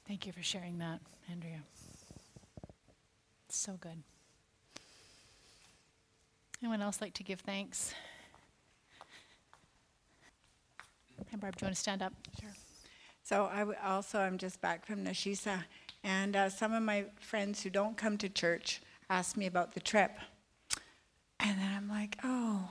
Thank 0.07 0.25
you 0.25 0.31
for 0.31 0.41
sharing 0.41 0.77
that, 0.77 1.01
Andrea. 1.29 1.61
So 3.49 3.73
good. 3.73 4.01
Anyone 6.61 6.81
else 6.81 7.01
like 7.01 7.13
to 7.15 7.23
give 7.23 7.41
thanks? 7.41 7.93
Hi, 11.29 11.37
Barb, 11.37 11.57
do 11.57 11.63
you 11.63 11.67
want 11.67 11.75
to 11.75 11.81
stand 11.81 12.01
up? 12.01 12.13
Sure. 12.39 12.49
So 13.23 13.49
I 13.51 13.59
w- 13.59 13.77
also 13.83 14.19
I'm 14.19 14.37
just 14.37 14.61
back 14.61 14.85
from 14.85 15.03
Nashisa, 15.03 15.63
and 16.05 16.37
uh, 16.37 16.49
some 16.49 16.73
of 16.73 16.83
my 16.83 17.05
friends 17.19 17.61
who 17.61 17.69
don't 17.69 17.97
come 17.97 18.17
to 18.19 18.29
church 18.29 18.81
asked 19.09 19.35
me 19.35 19.45
about 19.45 19.73
the 19.73 19.81
trip, 19.81 20.11
and 21.41 21.59
then 21.59 21.69
I'm 21.75 21.89
like, 21.89 22.17
oh, 22.23 22.69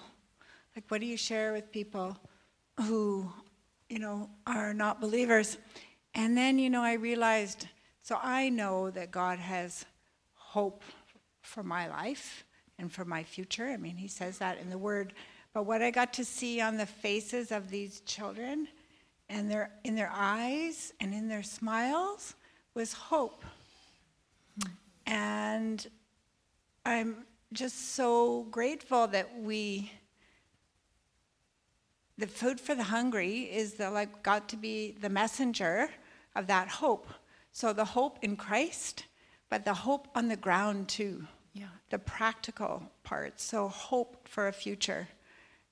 like 0.74 0.84
what 0.88 1.02
do 1.02 1.06
you 1.06 1.18
share 1.18 1.52
with 1.52 1.70
people 1.70 2.16
who, 2.80 3.30
you 3.90 3.98
know, 3.98 4.30
are 4.46 4.72
not 4.72 5.02
believers? 5.02 5.58
And 6.16 6.34
then, 6.34 6.58
you 6.58 6.70
know, 6.70 6.82
I 6.82 6.94
realized 6.94 7.68
so 8.00 8.18
I 8.22 8.48
know 8.48 8.90
that 8.90 9.10
God 9.10 9.38
has 9.38 9.84
hope 10.34 10.82
for 11.42 11.62
my 11.62 11.88
life 11.88 12.44
and 12.78 12.90
for 12.90 13.04
my 13.04 13.22
future. 13.22 13.66
I 13.66 13.76
mean, 13.76 13.96
He 13.96 14.08
says 14.08 14.38
that 14.38 14.58
in 14.58 14.70
the 14.70 14.78
Word. 14.78 15.12
But 15.52 15.66
what 15.66 15.82
I 15.82 15.90
got 15.90 16.14
to 16.14 16.24
see 16.24 16.58
on 16.60 16.78
the 16.78 16.86
faces 16.86 17.52
of 17.52 17.68
these 17.68 18.00
children 18.00 18.66
and 19.28 19.50
their, 19.50 19.70
in 19.84 19.94
their 19.94 20.10
eyes 20.10 20.94
and 21.00 21.12
in 21.12 21.28
their 21.28 21.42
smiles 21.42 22.34
was 22.72 22.94
hope. 22.94 23.44
And 25.04 25.86
I'm 26.86 27.26
just 27.52 27.94
so 27.94 28.44
grateful 28.44 29.06
that 29.08 29.38
we 29.38 29.92
the 32.18 32.26
food 32.26 32.58
for 32.58 32.74
the 32.74 32.84
hungry 32.84 33.40
is 33.40 33.74
the 33.74 33.90
like 33.90 34.22
got 34.22 34.48
to 34.48 34.56
be 34.56 34.96
the 35.02 35.10
messenger 35.10 35.90
of 36.36 36.46
that 36.46 36.68
hope. 36.68 37.08
So 37.52 37.72
the 37.72 37.84
hope 37.84 38.18
in 38.22 38.36
Christ, 38.36 39.04
but 39.48 39.64
the 39.64 39.74
hope 39.74 40.08
on 40.14 40.28
the 40.28 40.36
ground 40.36 40.88
too. 40.88 41.26
Yeah. 41.52 41.68
The 41.90 41.98
practical 41.98 42.82
part. 43.02 43.40
So 43.40 43.68
hope 43.68 44.28
for 44.28 44.48
a 44.48 44.52
future. 44.52 45.08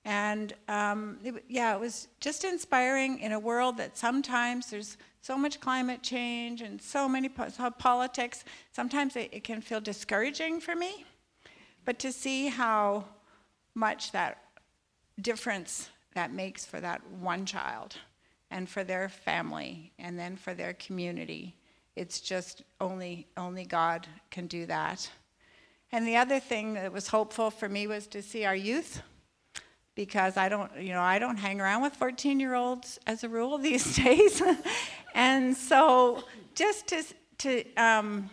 And 0.04 0.52
um, 0.68 1.18
it, 1.24 1.44
yeah, 1.48 1.74
it 1.74 1.80
was 1.80 2.08
just 2.20 2.44
inspiring 2.44 3.20
in 3.20 3.32
a 3.32 3.38
world 3.38 3.76
that 3.78 3.96
sometimes 3.96 4.70
there's 4.70 4.96
so 5.22 5.38
much 5.38 5.60
climate 5.60 6.02
change 6.02 6.60
and 6.60 6.80
so 6.80 7.08
many 7.08 7.28
po- 7.28 7.48
so 7.48 7.70
politics. 7.70 8.44
Sometimes 8.72 9.16
it, 9.16 9.30
it 9.32 9.44
can 9.44 9.60
feel 9.60 9.80
discouraging 9.80 10.60
for 10.60 10.74
me. 10.74 11.04
But 11.84 11.98
to 12.00 12.12
see 12.12 12.48
how 12.48 13.04
much 13.74 14.12
that 14.12 14.38
difference 15.20 15.88
that 16.14 16.32
makes 16.32 16.64
for 16.64 16.80
that 16.80 17.02
one 17.10 17.44
child 17.46 17.96
and 18.54 18.68
for 18.68 18.84
their 18.84 19.08
family 19.08 19.92
and 19.98 20.16
then 20.16 20.36
for 20.36 20.54
their 20.54 20.74
community. 20.74 21.56
It's 21.96 22.20
just 22.20 22.62
only 22.80 23.26
only 23.36 23.64
God 23.64 24.06
can 24.30 24.46
do 24.46 24.64
that. 24.66 25.10
And 25.90 26.06
the 26.06 26.16
other 26.16 26.38
thing 26.38 26.74
that 26.74 26.92
was 26.92 27.08
hopeful 27.08 27.50
for 27.50 27.68
me 27.68 27.88
was 27.88 28.06
to 28.08 28.22
see 28.22 28.44
our 28.44 28.54
youth 28.54 29.02
because 29.96 30.36
I 30.36 30.48
don't, 30.48 30.70
you 30.80 30.92
know, 30.92 31.00
I 31.00 31.18
don't 31.18 31.36
hang 31.36 31.60
around 31.60 31.82
with 31.82 31.98
14-year-olds 31.98 32.98
as 33.06 33.22
a 33.24 33.28
rule 33.28 33.58
these 33.70 33.96
days. 33.96 34.40
and 35.14 35.56
so 35.56 36.22
just 36.54 36.86
to 36.88 37.02
to 37.38 37.74
um, 37.74 38.30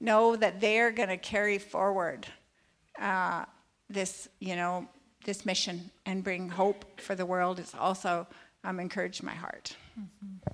know 0.00 0.36
that 0.36 0.60
they're 0.60 0.92
going 0.92 1.08
to 1.08 1.16
carry 1.16 1.56
forward 1.56 2.26
uh, 3.00 3.46
this, 3.88 4.28
you 4.38 4.54
know, 4.54 4.86
this 5.24 5.46
mission 5.46 5.90
and 6.04 6.22
bring 6.22 6.50
hope 6.50 7.00
for 7.00 7.14
the 7.14 7.24
world 7.24 7.58
is 7.58 7.74
also 7.78 8.26
um, 8.66 8.80
encouraged 8.80 9.22
my 9.22 9.34
heart. 9.34 9.76
Mm-hmm. 9.98 10.50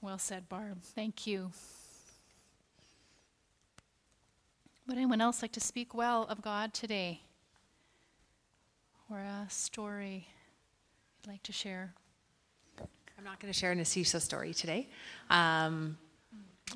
Well 0.00 0.18
said, 0.18 0.48
Barb. 0.48 0.80
Thank 0.82 1.26
you. 1.26 1.50
Would 4.88 4.96
anyone 4.96 5.20
else 5.20 5.42
like 5.42 5.52
to 5.52 5.60
speak 5.60 5.94
well 5.94 6.24
of 6.24 6.40
God 6.40 6.72
today? 6.72 7.20
Or 9.10 9.18
a 9.18 9.46
story 9.50 10.26
you'd 11.22 11.30
like 11.30 11.42
to 11.44 11.52
share? 11.52 11.92
I'm 12.78 13.24
not 13.24 13.38
going 13.40 13.52
to 13.52 13.58
share 13.58 13.72
an 13.72 13.78
Asisha 13.78 14.22
story 14.22 14.54
today, 14.54 14.88
um, 15.28 15.98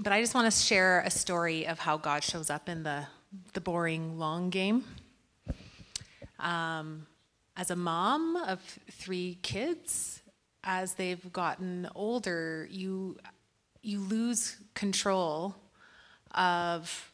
but 0.00 0.12
I 0.12 0.20
just 0.20 0.34
want 0.34 0.52
to 0.52 0.56
share 0.56 1.00
a 1.00 1.10
story 1.10 1.66
of 1.66 1.78
how 1.78 1.96
God 1.96 2.22
shows 2.22 2.50
up 2.50 2.68
in 2.68 2.82
the, 2.82 3.06
the 3.54 3.62
boring 3.62 4.18
long 4.18 4.50
game. 4.50 4.84
Um, 6.38 7.06
as 7.56 7.70
a 7.70 7.76
mom 7.76 8.36
of 8.36 8.60
three 8.90 9.38
kids, 9.42 10.22
as 10.62 10.94
they've 10.94 11.32
gotten 11.32 11.88
older, 11.94 12.66
you 12.70 13.18
you 13.82 14.00
lose 14.00 14.56
control 14.74 15.54
of 16.34 17.12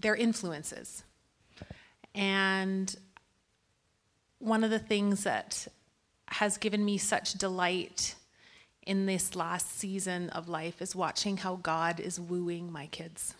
their 0.00 0.14
influences. 0.14 1.02
And 2.14 2.94
one 4.38 4.62
of 4.62 4.70
the 4.70 4.78
things 4.78 5.24
that 5.24 5.66
has 6.28 6.56
given 6.56 6.84
me 6.84 6.98
such 6.98 7.32
delight 7.34 8.14
in 8.86 9.06
this 9.06 9.34
last 9.34 9.76
season 9.78 10.30
of 10.30 10.48
life 10.48 10.80
is 10.80 10.94
watching 10.94 11.36
how 11.36 11.56
God 11.56 12.00
is 12.00 12.20
wooing 12.20 12.70
my 12.70 12.86
kids. 12.86 13.34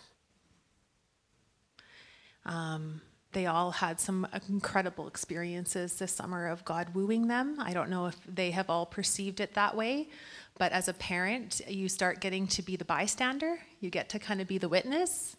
Um, 2.45 3.01
they 3.31 3.45
all 3.45 3.71
had 3.71 3.99
some 3.99 4.27
incredible 4.47 5.07
experiences 5.07 5.95
this 5.95 6.11
summer 6.11 6.47
of 6.47 6.65
God 6.65 6.95
wooing 6.95 7.27
them. 7.27 7.57
I 7.59 7.73
don't 7.73 7.89
know 7.89 8.07
if 8.07 8.15
they 8.27 8.51
have 8.51 8.69
all 8.69 8.87
perceived 8.87 9.39
it 9.39 9.53
that 9.53 9.75
way, 9.75 10.09
but 10.57 10.71
as 10.71 10.87
a 10.87 10.93
parent, 10.93 11.61
you 11.67 11.89
start 11.89 12.21
getting 12.21 12.47
to 12.47 12.63
be 12.63 12.75
the 12.75 12.85
bystander. 12.85 13.59
You 13.81 13.91
get 13.91 14.09
to 14.09 14.19
kind 14.19 14.41
of 14.41 14.47
be 14.47 14.57
the 14.57 14.67
witness, 14.67 15.37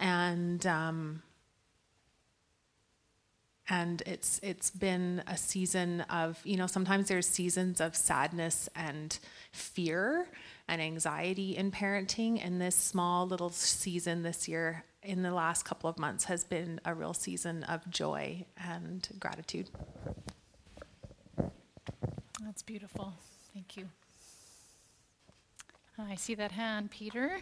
and 0.00 0.66
um, 0.66 1.22
and 3.68 4.02
it's 4.04 4.40
it's 4.42 4.70
been 4.70 5.22
a 5.28 5.36
season 5.36 6.00
of 6.02 6.40
you 6.44 6.56
know 6.56 6.66
sometimes 6.66 7.06
there's 7.06 7.26
seasons 7.26 7.80
of 7.80 7.94
sadness 7.94 8.68
and 8.74 9.16
fear 9.52 10.26
and 10.66 10.82
anxiety 10.82 11.56
in 11.56 11.70
parenting, 11.70 12.44
and 12.44 12.60
this 12.60 12.74
small 12.74 13.28
little 13.28 13.50
season 13.50 14.24
this 14.24 14.48
year 14.48 14.84
in 15.02 15.22
the 15.22 15.32
last 15.32 15.64
couple 15.64 15.90
of 15.90 15.98
months 15.98 16.24
has 16.24 16.44
been 16.44 16.80
a 16.84 16.94
real 16.94 17.14
season 17.14 17.64
of 17.64 17.88
joy 17.90 18.44
and 18.56 19.08
gratitude. 19.18 19.70
That's 22.40 22.62
beautiful. 22.62 23.14
Thank 23.54 23.76
you. 23.76 23.88
Uh, 25.98 26.04
I 26.10 26.14
see 26.14 26.34
that 26.34 26.52
hand, 26.52 26.90
Peter. 26.90 27.40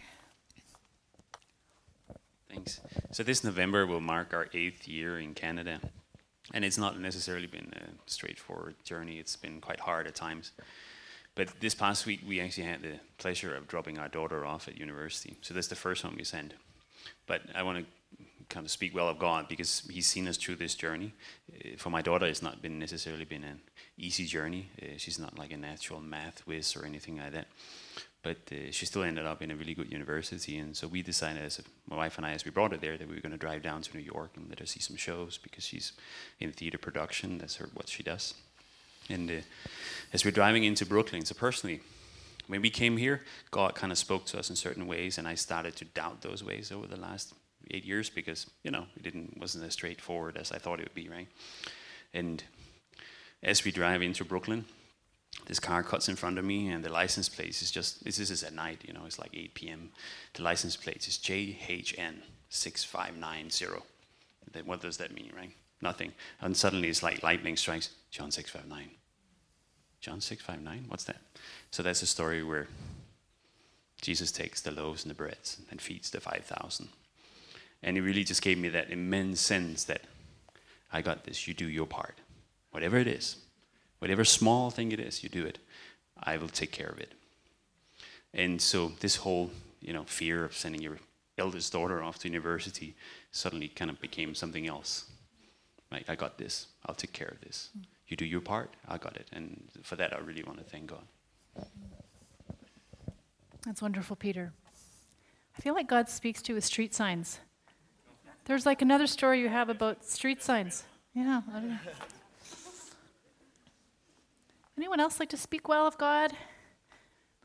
Thanks. 2.49 2.81
So 3.11 3.23
this 3.23 3.43
November 3.43 3.85
will 3.85 4.01
mark 4.01 4.33
our 4.33 4.47
eighth 4.53 4.87
year 4.87 5.19
in 5.19 5.33
Canada. 5.33 5.79
And 6.53 6.65
it's 6.65 6.77
not 6.77 6.99
necessarily 6.99 7.47
been 7.47 7.71
a 7.75 8.09
straightforward 8.09 8.75
journey. 8.83 9.19
It's 9.19 9.37
been 9.37 9.61
quite 9.61 9.79
hard 9.79 10.05
at 10.07 10.15
times. 10.15 10.51
But 11.33 11.47
this 11.61 11.73
past 11.73 12.05
week, 12.05 12.21
we 12.27 12.41
actually 12.41 12.65
had 12.65 12.81
the 12.81 12.99
pleasure 13.17 13.55
of 13.55 13.67
dropping 13.69 13.97
our 13.97 14.09
daughter 14.09 14.45
off 14.45 14.67
at 14.67 14.77
university. 14.77 15.37
So 15.41 15.53
that's 15.53 15.67
the 15.67 15.75
first 15.75 16.03
one 16.03 16.15
we 16.17 16.25
sent. 16.25 16.53
But 17.27 17.41
I 17.55 17.63
want 17.63 17.79
to 17.79 17.85
kind 18.49 18.65
of 18.65 18.71
speak 18.71 18.93
well 18.93 19.07
of 19.07 19.17
God 19.17 19.47
because 19.47 19.83
He's 19.89 20.07
seen 20.07 20.27
us 20.27 20.37
through 20.37 20.57
this 20.57 20.75
journey. 20.75 21.13
Uh, 21.53 21.69
for 21.77 21.89
my 21.89 22.01
daughter, 22.01 22.25
it's 22.25 22.41
not 22.41 22.61
been 22.61 22.79
necessarily 22.79 23.25
been 23.25 23.43
an 23.43 23.61
easy 23.97 24.25
journey. 24.25 24.69
Uh, 24.81 24.97
she's 24.97 25.19
not 25.19 25.37
like 25.37 25.51
a 25.51 25.57
natural 25.57 26.01
math 26.01 26.45
whiz 26.45 26.75
or 26.75 26.85
anything 26.85 27.17
like 27.17 27.31
that. 27.31 27.47
But 28.23 28.37
uh, 28.51 28.71
she 28.71 28.85
still 28.85 29.03
ended 29.03 29.25
up 29.25 29.41
in 29.41 29.49
a 29.49 29.55
really 29.55 29.73
good 29.73 29.91
university, 29.91 30.57
and 30.59 30.77
so 30.77 30.87
we 30.87 31.01
decided, 31.01 31.43
as 31.43 31.59
my 31.89 31.95
wife 31.95 32.17
and 32.17 32.25
I, 32.25 32.33
as 32.33 32.45
we 32.45 32.51
brought 32.51 32.71
her 32.71 32.77
there, 32.77 32.97
that 32.97 33.07
we 33.07 33.15
were 33.15 33.21
going 33.21 33.31
to 33.31 33.37
drive 33.37 33.63
down 33.63 33.81
to 33.81 33.97
New 33.97 34.03
York 34.03 34.31
and 34.35 34.47
let 34.47 34.59
her 34.59 34.65
see 34.67 34.79
some 34.79 34.95
shows 34.95 35.39
because 35.39 35.63
she's 35.63 35.93
in 36.39 36.51
theater 36.51 36.77
production. 36.77 37.39
That's 37.39 37.55
her 37.55 37.69
what 37.73 37.89
she 37.89 38.03
does. 38.03 38.35
And 39.09 39.31
uh, 39.31 39.33
as 40.13 40.23
we're 40.23 40.31
driving 40.31 40.63
into 40.63 40.85
Brooklyn, 40.85 41.25
so 41.25 41.33
personally, 41.33 41.81
when 42.47 42.61
we 42.61 42.69
came 42.69 42.97
here, 42.97 43.21
God 43.49 43.75
kind 43.75 43.91
of 43.91 43.97
spoke 43.97 44.25
to 44.27 44.39
us 44.39 44.49
in 44.49 44.55
certain 44.55 44.87
ways, 44.87 45.17
and 45.17 45.27
I 45.27 45.35
started 45.35 45.75
to 45.77 45.85
doubt 45.85 46.21
those 46.21 46.43
ways 46.43 46.71
over 46.71 46.87
the 46.87 46.97
last 46.97 47.33
eight 47.69 47.85
years 47.85 48.09
because 48.09 48.49
you 48.63 48.71
know 48.71 48.85
it 48.95 49.03
didn't 49.03 49.37
wasn't 49.37 49.63
as 49.65 49.73
straightforward 49.73 50.37
as 50.37 50.51
I 50.51 50.57
thought 50.57 50.79
it 50.79 50.85
would 50.85 50.95
be, 50.95 51.09
right? 51.09 51.27
And 52.13 52.43
as 53.43 53.63
we 53.63 53.71
drive 53.71 54.01
into 54.01 54.25
Brooklyn, 54.25 54.65
this 55.47 55.59
car 55.59 55.83
cuts 55.83 56.09
in 56.09 56.15
front 56.15 56.37
of 56.37 56.45
me, 56.45 56.69
and 56.69 56.83
the 56.83 56.91
license 56.91 57.29
plate 57.29 57.61
is 57.61 57.71
just 57.71 58.03
this 58.03 58.19
is 58.19 58.43
at 58.43 58.53
night, 58.53 58.83
you 58.87 58.93
know, 58.93 59.05
it's 59.05 59.19
like 59.19 59.31
8 59.33 59.53
p.m. 59.53 59.91
The 60.33 60.43
license 60.43 60.75
plate 60.75 61.07
is 61.07 61.17
JHN 61.17 62.15
6590. 62.49 63.81
What 64.65 64.81
does 64.81 64.97
that 64.97 65.13
mean, 65.13 65.31
right? 65.35 65.51
Nothing. 65.81 66.11
And 66.41 66.55
suddenly 66.55 66.89
it's 66.89 67.01
like 67.01 67.23
lightning 67.23 67.55
strikes 67.55 67.89
John 68.11 68.31
659. 68.31 68.91
John 70.01 70.19
659? 70.19 70.85
What's 70.89 71.03
that? 71.05 71.21
So 71.69 71.83
that's 71.83 72.01
a 72.01 72.07
story 72.07 72.43
where 72.43 72.67
Jesus 74.01 74.31
takes 74.31 74.61
the 74.61 74.71
loaves 74.71 75.03
and 75.03 75.11
the 75.11 75.15
breads 75.15 75.61
and 75.69 75.79
feeds 75.79 76.09
the 76.09 76.19
5,000. 76.19 76.89
And 77.83 77.97
it 77.97 78.01
really 78.01 78.23
just 78.23 78.41
gave 78.41 78.57
me 78.57 78.69
that 78.69 78.89
immense 78.89 79.39
sense 79.39 79.83
that 79.85 80.01
I 80.91 81.01
got 81.01 81.23
this, 81.23 81.47
you 81.47 81.53
do 81.53 81.67
your 81.67 81.87
part. 81.87 82.17
Whatever 82.71 82.97
it 82.97 83.07
is, 83.07 83.37
whatever 83.99 84.25
small 84.25 84.71
thing 84.71 84.91
it 84.91 84.99
is, 84.99 85.23
you 85.23 85.29
do 85.29 85.45
it. 85.45 85.59
I 86.21 86.37
will 86.37 86.49
take 86.49 86.71
care 86.71 86.89
of 86.89 86.99
it. 86.99 87.13
And 88.33 88.61
so 88.61 88.91
this 88.99 89.17
whole, 89.17 89.51
you 89.81 89.93
know, 89.93 90.03
fear 90.03 90.45
of 90.45 90.55
sending 90.55 90.81
your 90.81 90.97
eldest 91.37 91.71
daughter 91.73 92.01
off 92.03 92.19
to 92.19 92.27
university 92.27 92.95
suddenly 93.31 93.67
kind 93.67 93.91
of 93.91 93.99
became 94.01 94.35
something 94.35 94.67
else. 94.67 95.05
Like, 95.91 96.09
I 96.09 96.15
got 96.15 96.37
this. 96.37 96.67
I'll 96.85 96.95
take 96.95 97.13
care 97.13 97.27
of 97.27 97.41
this. 97.41 97.69
You 98.11 98.17
do 98.17 98.25
your 98.25 98.41
part, 98.41 98.75
I 98.89 98.97
got 98.97 99.15
it. 99.15 99.29
And 99.31 99.69
for 99.83 99.95
that, 99.95 100.13
I 100.13 100.19
really 100.19 100.43
want 100.43 100.57
to 100.57 100.65
thank 100.65 100.87
God. 100.87 101.05
That's 103.65 103.81
wonderful, 103.81 104.17
Peter. 104.17 104.51
I 105.57 105.61
feel 105.61 105.73
like 105.73 105.87
God 105.87 106.09
speaks 106.09 106.41
to 106.41 106.51
you 106.51 106.55
with 106.55 106.65
street 106.65 106.93
signs. 106.93 107.39
There's 108.43 108.65
like 108.65 108.81
another 108.81 109.07
story 109.07 109.39
you 109.39 109.47
have 109.47 109.69
about 109.69 110.03
street 110.03 110.43
signs. 110.43 110.83
Yeah. 111.13 111.41
Anyone 114.77 114.99
else 114.99 115.17
like 115.17 115.29
to 115.29 115.37
speak 115.37 115.69
well 115.69 115.87
of 115.87 115.97
God 115.97 116.33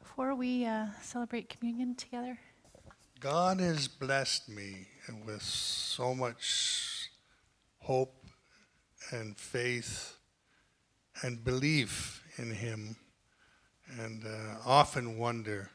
before 0.00 0.34
we 0.34 0.66
uh, 0.66 0.86
celebrate 1.00 1.48
communion 1.48 1.94
together? 1.94 2.40
God 3.20 3.60
has 3.60 3.86
blessed 3.86 4.48
me 4.48 4.88
with 5.24 5.42
so 5.42 6.12
much 6.12 7.12
hope 7.78 8.24
and 9.12 9.36
faith 9.36 10.15
and 11.22 11.42
belief 11.44 12.22
in 12.36 12.50
Him, 12.50 12.96
and 14.00 14.24
uh, 14.24 14.56
often 14.64 15.18
wonder 15.18 15.70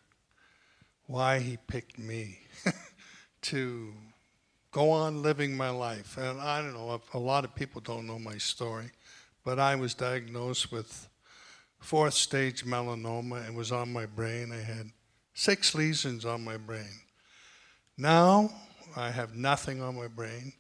why 1.08 1.40
He 1.40 1.58
picked 1.68 1.98
me 1.98 2.40
to 3.42 3.94
go 4.72 4.92
on 4.92 5.22
living 5.22 5.56
my 5.56 5.70
life. 5.70 6.18
And 6.18 6.40
I 6.40 6.62
don't 6.62 6.74
know, 6.74 7.02
a 7.14 7.20
lot 7.20 7.44
of 7.44 7.54
people 7.56 7.82
don't 7.82 8.08
know 8.08 8.20
my 8.20 8.38
story, 8.38 8.92
but 9.44 9.60
I 9.60 9.76
was 9.76 9.94
diagnosed 9.94 10.72
with 10.72 11.10
fourth 11.80 12.14
stage 12.14 12.66
melanoma. 12.66 13.48
It 13.48 13.54
was 13.54 13.72
on 13.72 13.92
my 13.92 14.06
brain. 14.06 14.52
I 14.52 14.62
had 14.62 14.92
six 15.34 15.76
lesions 15.76 16.26
on 16.26 16.44
my 16.44 16.58
brain. 16.58 17.02
Now 17.98 18.50
I 18.96 19.12
have 19.12 19.36
nothing 19.36 19.82
on 19.82 19.96
my 19.96 20.08
brain 20.08 20.54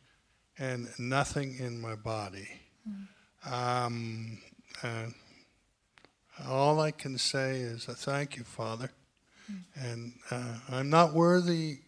and 0.57 0.87
nothing 0.99 1.57
in 1.59 1.79
my 1.79 1.95
body. 1.95 2.47
Mm. 2.87 3.07
Um, 3.51 4.37
all 6.47 6.79
I 6.79 6.91
can 6.91 7.17
say 7.17 7.57
is 7.59 7.87
uh, 7.87 7.93
thank 7.93 8.37
you, 8.37 8.43
Father. 8.43 8.91
Mm. 9.51 9.63
And 9.75 10.13
uh, 10.29 10.59
I'm 10.69 10.89
not 10.89 11.13
worthy, 11.13 11.79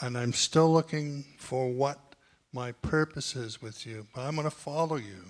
and 0.00 0.16
I'm 0.16 0.32
still 0.32 0.72
looking 0.72 1.24
for 1.38 1.70
what 1.70 1.98
my 2.52 2.72
purpose 2.72 3.34
is 3.34 3.62
with 3.62 3.86
you, 3.86 4.06
but 4.14 4.22
I'm 4.22 4.36
going 4.36 4.48
to 4.48 4.54
follow 4.54 4.96
you. 4.96 5.24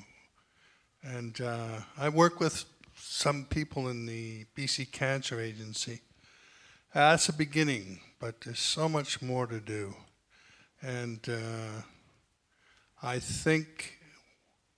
And 1.03 1.41
uh, 1.41 1.81
I 1.99 2.09
work 2.09 2.41
with 2.41 2.65
some 2.95 3.45
people 3.45 3.89
in 3.89 4.07
the 4.07 4.47
BC 4.57 4.91
Cancer 4.93 5.41
Agency. 5.41 6.01
That's 6.95 7.29
a 7.29 7.33
beginning, 7.33 8.01
but 8.21 8.41
there's 8.43 8.61
so 8.61 8.89
much 8.89 9.23
more 9.23 9.47
to 9.47 9.61
do. 9.61 9.95
And 10.81 11.21
uh, 11.29 11.83
I 13.03 13.19
think 13.19 13.99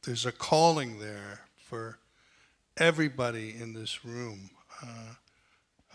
there's 0.04 0.26
a 0.26 0.32
calling 0.32 0.98
there 0.98 1.40
for 1.56 1.98
everybody 2.76 3.54
in 3.58 3.72
this 3.72 4.04
room. 4.04 4.50
Uh, 4.82 5.14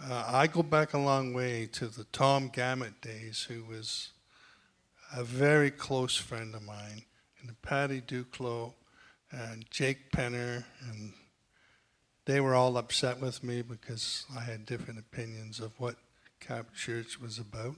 uh, 0.03 0.23
I 0.27 0.47
go 0.47 0.63
back 0.63 0.93
a 0.93 0.97
long 0.97 1.33
way 1.33 1.67
to 1.73 1.87
the 1.87 2.05
Tom 2.05 2.49
Gammett 2.49 3.01
days, 3.01 3.43
who 3.43 3.63
was 3.63 4.09
a 5.15 5.23
very 5.23 5.69
close 5.69 6.15
friend 6.15 6.55
of 6.55 6.63
mine, 6.63 7.03
and 7.41 7.61
Patty 7.61 8.01
Duclos, 8.01 8.73
and 9.31 9.69
Jake 9.69 10.11
Penner, 10.11 10.63
and 10.89 11.13
they 12.25 12.39
were 12.39 12.55
all 12.55 12.77
upset 12.77 13.19
with 13.21 13.43
me 13.43 13.61
because 13.61 14.25
I 14.35 14.41
had 14.41 14.65
different 14.65 14.99
opinions 14.99 15.59
of 15.59 15.79
what 15.79 15.95
Cap 16.39 16.73
Church 16.73 17.19
was 17.19 17.37
about. 17.37 17.75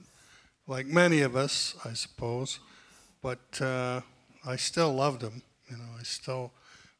like 0.66 0.86
many 0.86 1.20
of 1.20 1.36
us, 1.36 1.74
I 1.84 1.92
suppose. 1.92 2.58
But 3.20 3.60
uh, 3.60 4.00
I 4.46 4.56
still 4.56 4.92
loved 4.92 5.20
them. 5.20 5.42
You 5.72 5.78
know, 5.78 5.88
I 5.98 6.02
still 6.02 6.52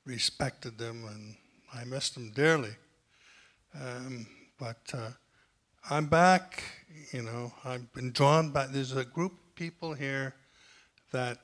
respected 0.07 0.79
them, 0.79 1.05
and 1.07 1.37
I 1.75 1.85
missed 1.85 2.15
them 2.15 2.31
dearly. 2.35 2.71
Um, 3.79 4.27
but 4.59 4.81
uh, 4.95 5.11
I'm 5.91 6.07
back. 6.07 6.63
You 7.13 7.21
know, 7.21 7.53
I've 7.67 7.93
been 7.93 8.13
drawn 8.13 8.51
back. 8.51 8.69
There's 8.71 8.97
a 8.97 9.05
group 9.05 9.33
of 9.33 9.55
people 9.57 9.93
here 9.93 10.35
that 11.11 11.37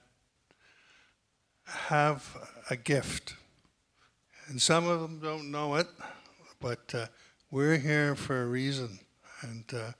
have 1.67 2.35
a 2.71 2.77
gift, 2.77 3.35
and 4.47 4.63
some 4.63 4.89
of 4.89 5.03
them 5.03 5.21
don't 5.21 5.51
know 5.51 5.75
it. 5.75 5.89
But 6.61 6.95
uh, 6.95 7.07
we're 7.51 7.77
here 7.77 8.15
for 8.15 8.43
a 8.43 8.47
reason, 8.47 9.01
and 9.43 9.65
uh, 9.75 9.93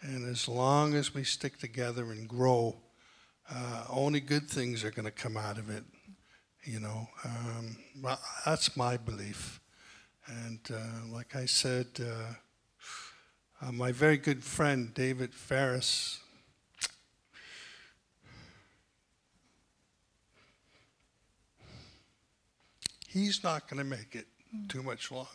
and 0.00 0.28
as 0.28 0.48
long 0.48 0.94
as 0.94 1.14
we 1.14 1.22
stick 1.22 1.60
together 1.60 2.10
and 2.10 2.26
grow, 2.28 2.74
uh, 3.54 3.84
only 3.88 4.18
good 4.18 4.50
things 4.50 4.82
are 4.82 4.90
going 4.90 5.04
to 5.04 5.12
come 5.12 5.36
out 5.36 5.58
of 5.58 5.70
it. 5.70 5.84
You 6.68 6.80
know, 6.80 7.08
um, 7.24 7.76
well, 8.02 8.18
that's 8.44 8.76
my 8.76 8.96
belief. 8.96 9.60
And 10.26 10.58
uh, 10.68 11.14
like 11.14 11.36
I 11.36 11.46
said, 11.46 11.86
uh, 12.00 12.34
uh, 13.64 13.70
my 13.70 13.92
very 13.92 14.16
good 14.16 14.42
friend 14.42 14.92
David 14.92 15.32
Ferris. 15.32 16.18
He's 23.06 23.44
not 23.44 23.70
going 23.70 23.78
to 23.78 23.88
make 23.88 24.16
it 24.16 24.26
too 24.68 24.82
much 24.82 25.12
longer. 25.12 25.30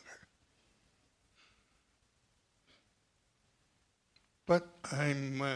But 4.45 4.67
I'm 4.91 5.41
uh, 5.41 5.55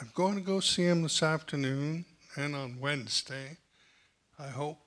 I'm 0.00 0.10
going 0.14 0.36
to 0.36 0.40
go 0.40 0.60
see 0.60 0.84
him 0.84 1.02
this 1.02 1.22
afternoon 1.22 2.06
and 2.36 2.54
on 2.54 2.78
Wednesday, 2.80 3.58
I 4.38 4.48
hope, 4.48 4.78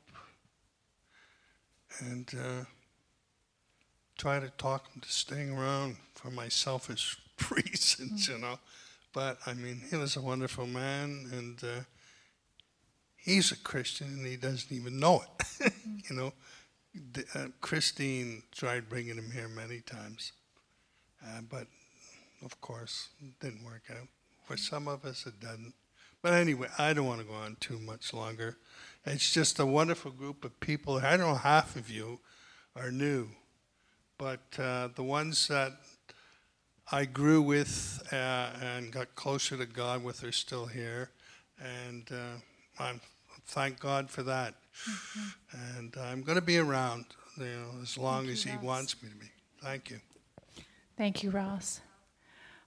and 1.99 2.29
uh, 2.36 2.65
try 4.17 4.39
to 4.39 4.49
talk 4.58 4.91
him 4.93 5.01
to 5.01 5.12
staying 5.12 5.58
around 5.58 5.97
for 6.13 6.31
my 6.31 6.47
selfish 6.47 7.17
reasons, 7.51 8.27
you 8.27 8.38
know. 8.38 8.60
But 9.13 9.38
I 9.45 9.53
mean, 9.53 9.81
he 9.89 9.95
was 9.95 10.15
a 10.15 10.21
wonderful 10.21 10.67
man, 10.67 11.29
and 11.31 11.63
uh, 11.63 11.84
he's 13.15 13.51
a 13.51 13.58
Christian, 13.58 14.08
and 14.08 14.25
he 14.25 14.36
doesn't 14.36 14.71
even 14.71 14.99
know 14.99 15.23
it, 15.23 15.73
you 16.10 16.15
know. 16.15 16.34
D- 17.12 17.23
uh, 17.34 17.47
Christine 17.62 18.43
tried 18.51 18.89
bringing 18.89 19.15
him 19.15 19.31
here 19.31 19.49
many 19.49 19.81
times. 19.81 20.31
Uh, 21.23 21.41
but 21.49 21.67
of 22.43 22.60
course, 22.62 23.10
didn't 23.39 23.65
work 23.65 23.84
out. 23.89 24.08
For 24.45 24.58
some 24.58 24.88
of 24.88 25.05
us, 25.05 25.25
it 25.25 25.39
doesn't. 25.39 25.73
But 26.26 26.34
anyway, 26.34 26.70
I 26.80 26.94
don't 26.94 27.06
want 27.06 27.22
to 27.22 27.28
go 27.28 27.36
on 27.36 27.56
too 27.60 27.78
much 27.78 28.12
longer. 28.12 28.58
It's 29.06 29.32
just 29.32 29.60
a 29.60 29.66
wonderful 29.66 30.10
group 30.10 30.44
of 30.44 30.60
people. 30.60 30.98
I 30.98 31.18
don't 31.18 31.20
know 31.20 31.36
half 31.36 31.76
of 31.76 31.88
you 31.88 32.20
are 32.76 32.90
new, 32.90 33.28
but 34.18 34.40
uh, 34.58 34.88
the 34.96 35.04
ones 35.04 35.48
that 35.50 35.74
I 36.92 37.06
grew 37.06 37.44
with 37.44 38.02
uh, 38.12 38.50
and 38.60 38.92
got 38.92 39.14
closer 39.14 39.56
to 39.56 39.68
God 39.68 40.04
with 40.04 40.24
are 40.24 40.32
still 40.32 40.66
here, 40.66 41.12
and 41.64 42.10
uh, 42.12 42.40
I'm 42.80 43.02
thank 43.46 43.80
God 43.80 44.10
for 44.10 44.24
that. 44.24 44.56
Mm-hmm. 44.90 45.78
And 45.78 45.96
I'm 46.02 46.24
going 46.24 46.40
to 46.40 46.44
be 46.44 46.58
around, 46.58 47.06
you 47.38 47.46
know, 47.46 47.84
as 47.84 48.00
long 48.00 48.30
as 48.30 48.42
He 48.42 48.58
wants 48.64 48.96
me 49.04 49.10
to 49.10 49.16
be. 49.16 49.28
Thank 49.62 49.92
you. 49.92 50.00
Thank 50.98 51.22
you, 51.22 51.30
Ross. 51.30 51.82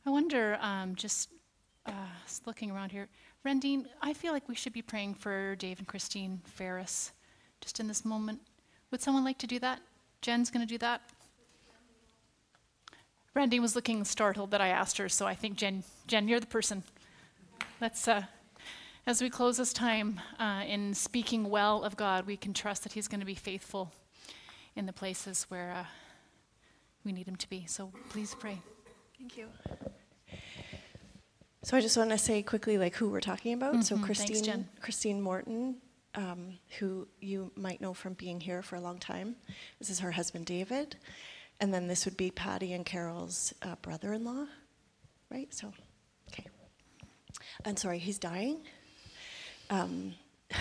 I 0.07 0.11
wonder, 0.11 0.59
um, 0.61 0.94
just 0.94 1.31
uh, 1.87 1.92
looking 2.47 2.71
around 2.71 2.92
here, 2.92 3.09
Rendine, 3.48 3.87
I 4.02 4.12
feel 4.12 4.34
like 4.34 4.46
we 4.46 4.54
should 4.54 4.74
be 4.74 4.82
praying 4.82 5.14
for 5.14 5.56
Dave 5.56 5.78
and 5.78 5.88
Christine 5.88 6.42
Ferris 6.44 7.12
just 7.62 7.80
in 7.80 7.88
this 7.88 8.04
moment. 8.04 8.40
Would 8.90 9.00
someone 9.00 9.24
like 9.24 9.38
to 9.38 9.46
do 9.46 9.58
that? 9.61 9.80
Jen's 10.20 10.50
going 10.50 10.66
to 10.66 10.70
do 10.70 10.76
that. 10.78 11.00
Rendine 13.34 13.62
was 13.62 13.74
looking 13.74 14.04
startled 14.04 14.50
that 14.50 14.61
I 14.61 14.68
asked 14.68 14.98
her, 14.98 15.08
so 15.08 15.26
I 15.26 15.34
think 15.34 15.56
Jen, 15.56 15.82
Jen, 16.06 16.28
you're 16.28 16.40
the 16.40 16.46
person. 16.46 16.82
Let's, 17.80 18.06
uh, 18.06 18.24
as 19.06 19.22
we 19.22 19.30
close 19.30 19.56
this 19.56 19.72
time 19.72 20.20
uh, 20.38 20.64
in 20.66 20.92
speaking 20.92 21.48
well 21.48 21.82
of 21.84 21.96
God, 21.96 22.26
we 22.26 22.37
can 22.37 22.52
trust 22.52 22.82
that 22.82 22.92
He's 22.92 23.08
going 23.08 23.20
to 23.20 23.26
be 23.26 23.34
faithful 23.34 23.92
in 24.76 24.84
the 24.84 24.92
places 24.92 25.46
where. 25.48 25.72
Uh, 25.72 25.84
we 27.04 27.12
need 27.12 27.26
him 27.26 27.37
to 27.37 27.48
be. 27.48 27.64
So 27.66 27.90
please 28.11 28.34
pray. 28.38 28.61
Thank 29.18 29.38
you. 29.38 29.46
So 31.68 31.76
I 31.76 31.83
just 31.83 31.98
want 31.98 32.09
to 32.09 32.16
say 32.16 32.42
quickly, 32.42 32.78
like 32.78 32.94
who 32.94 33.11
we're 33.11 33.20
talking 33.20 33.52
about. 33.52 33.74
Mm-hmm. 33.74 33.83
So 33.83 33.98
Christine, 33.98 34.42
Thanks, 34.42 34.68
Christine 34.81 35.20
Morton, 35.20 35.76
um, 36.14 36.54
who 36.78 37.07
you 37.20 37.50
might 37.57 37.83
know 37.83 37.92
from 37.92 38.14
being 38.14 38.40
here 38.40 38.62
for 38.62 38.76
a 38.76 38.81
long 38.81 38.96
time. 38.96 39.37
This 39.78 39.90
is 39.90 39.98
her 39.98 40.11
husband 40.11 40.46
David, 40.46 40.96
and 41.61 41.74
then 41.74 41.87
this 41.87 42.07
would 42.07 42.16
be 42.16 42.31
Patty 42.31 42.72
and 42.72 42.87
Carol's 42.87 43.52
uh, 43.61 43.74
brother-in-law, 43.83 44.46
right? 45.31 45.52
So, 45.52 45.70
okay. 46.31 46.46
I'm 47.66 47.76
sorry, 47.76 47.98
he's 47.98 48.18
dying. 48.18 48.62
Um, 49.68 50.14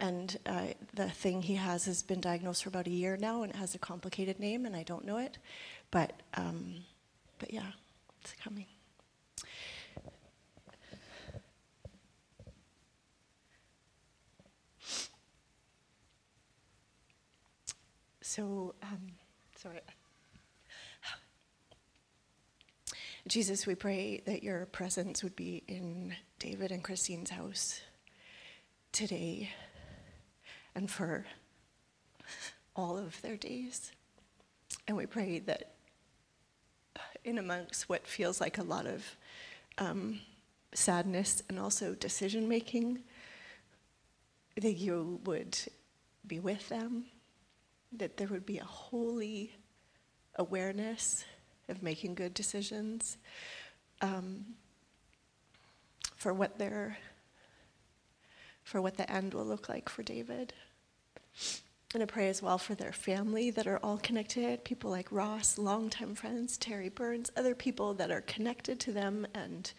And 0.00 0.36
uh, 0.46 0.66
the 0.94 1.08
thing 1.08 1.42
he 1.42 1.54
has 1.54 1.84
has 1.84 2.02
been 2.02 2.20
diagnosed 2.20 2.64
for 2.64 2.70
about 2.70 2.88
a 2.88 2.90
year 2.90 3.16
now, 3.16 3.44
and 3.44 3.52
it 3.52 3.56
has 3.56 3.76
a 3.76 3.78
complicated 3.78 4.40
name, 4.40 4.66
and 4.66 4.74
I 4.74 4.82
don't 4.82 5.04
know 5.04 5.18
it. 5.18 5.38
But, 5.92 6.12
um, 6.34 6.74
but 7.38 7.52
yeah, 7.54 7.70
it's 8.20 8.32
coming. 8.42 8.66
So, 18.34 18.74
um, 18.82 19.08
sorry. 19.56 19.80
Jesus, 23.28 23.66
we 23.66 23.74
pray 23.74 24.22
that 24.24 24.42
your 24.42 24.64
presence 24.64 25.22
would 25.22 25.36
be 25.36 25.62
in 25.68 26.16
David 26.38 26.72
and 26.72 26.82
Christine's 26.82 27.28
house 27.28 27.82
today 28.90 29.50
and 30.74 30.90
for 30.90 31.26
all 32.74 32.96
of 32.96 33.20
their 33.20 33.36
days. 33.36 33.92
And 34.88 34.96
we 34.96 35.04
pray 35.04 35.40
that 35.40 35.74
in 37.24 37.36
amongst 37.36 37.90
what 37.90 38.06
feels 38.06 38.40
like 38.40 38.56
a 38.56 38.62
lot 38.62 38.86
of 38.86 39.04
um, 39.76 40.20
sadness 40.72 41.42
and 41.50 41.58
also 41.58 41.94
decision 41.94 42.48
making, 42.48 43.00
that 44.56 44.78
you 44.78 45.20
would 45.24 45.58
be 46.26 46.40
with 46.40 46.70
them, 46.70 47.04
that 47.96 48.16
there 48.16 48.28
would 48.28 48.46
be 48.46 48.58
a 48.58 48.64
holy 48.64 49.52
awareness 50.36 51.24
of 51.68 51.82
making 51.82 52.14
good 52.14 52.34
decisions 52.34 53.18
um, 54.00 54.44
for 56.16 56.32
what 56.32 56.58
they're 56.58 56.96
for 58.64 58.80
what 58.80 58.96
the 58.96 59.10
end 59.10 59.34
will 59.34 59.44
look 59.44 59.68
like 59.68 59.88
for 59.88 60.04
David. 60.04 60.52
And 61.94 62.02
I 62.02 62.06
pray 62.06 62.28
as 62.28 62.40
well 62.40 62.58
for 62.58 62.74
their 62.74 62.92
family 62.92 63.50
that 63.50 63.66
are 63.66 63.80
all 63.82 63.98
connected, 63.98 64.64
people 64.64 64.90
like 64.90 65.10
Ross, 65.10 65.58
longtime 65.58 66.14
friends, 66.14 66.56
Terry 66.56 66.88
Burns, 66.88 67.30
other 67.36 67.54
people 67.54 67.92
that 67.94 68.10
are 68.10 68.22
connected 68.22 68.78
to 68.80 68.92
them 68.92 69.26
and 69.34 69.70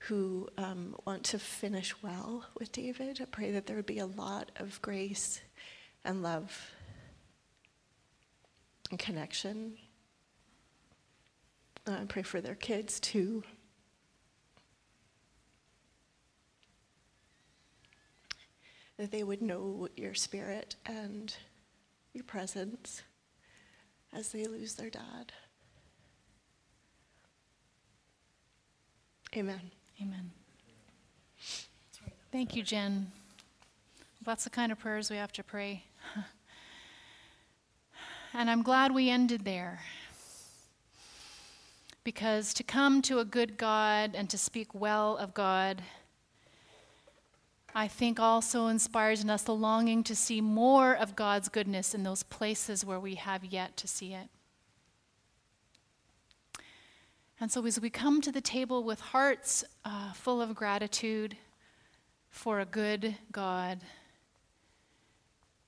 who 0.00 0.48
um, 0.58 0.96
want 1.04 1.24
to 1.24 1.38
finish 1.38 1.94
well 2.02 2.44
with 2.58 2.72
David. 2.72 3.20
I 3.20 3.26
pray 3.26 3.52
that 3.52 3.66
there 3.66 3.76
would 3.76 3.86
be 3.86 3.98
a 3.98 4.06
lot 4.06 4.50
of 4.56 4.80
grace 4.82 5.40
and 6.04 6.22
love 6.22 6.70
and 8.90 8.98
connection. 8.98 9.74
Uh, 11.86 11.98
I 12.02 12.04
pray 12.04 12.22
for 12.22 12.40
their 12.40 12.54
kids 12.54 13.00
too. 13.00 13.42
that 18.96 19.10
they 19.10 19.22
would 19.22 19.42
know 19.42 19.88
your 19.96 20.14
spirit 20.14 20.76
and 20.86 21.34
your 22.12 22.24
presence 22.24 23.02
as 24.12 24.32
they 24.32 24.46
lose 24.46 24.74
their 24.74 24.90
dad. 24.90 25.32
Amen. 29.36 29.70
Amen. 30.00 30.30
Thank 32.32 32.56
you, 32.56 32.62
Jen. 32.62 33.10
That's 34.24 34.44
the 34.44 34.50
kind 34.50 34.72
of 34.72 34.78
prayers 34.78 35.10
we 35.10 35.16
have 35.16 35.32
to 35.32 35.44
pray. 35.44 35.84
And 38.36 38.50
I'm 38.50 38.62
glad 38.62 38.94
we 38.94 39.10
ended 39.10 39.44
there. 39.44 39.80
Because 42.04 42.54
to 42.54 42.62
come 42.62 43.02
to 43.02 43.18
a 43.18 43.24
good 43.24 43.56
God 43.56 44.12
and 44.14 44.30
to 44.30 44.38
speak 44.38 44.74
well 44.74 45.16
of 45.16 45.34
God 45.34 45.82
I 47.78 47.88
think 47.88 48.18
also 48.18 48.68
inspires 48.68 49.22
in 49.22 49.28
us 49.28 49.42
the 49.42 49.54
longing 49.54 50.02
to 50.04 50.16
see 50.16 50.40
more 50.40 50.94
of 50.94 51.14
God's 51.14 51.50
goodness 51.50 51.94
in 51.94 52.04
those 52.04 52.22
places 52.22 52.86
where 52.86 52.98
we 52.98 53.16
have 53.16 53.44
yet 53.44 53.76
to 53.76 53.86
see 53.86 54.14
it. 54.14 54.28
And 57.38 57.52
so, 57.52 57.66
as 57.66 57.78
we 57.78 57.90
come 57.90 58.22
to 58.22 58.32
the 58.32 58.40
table 58.40 58.82
with 58.82 59.00
hearts 59.00 59.62
uh, 59.84 60.14
full 60.14 60.40
of 60.40 60.54
gratitude 60.54 61.36
for 62.30 62.60
a 62.60 62.64
good 62.64 63.16
God, 63.30 63.80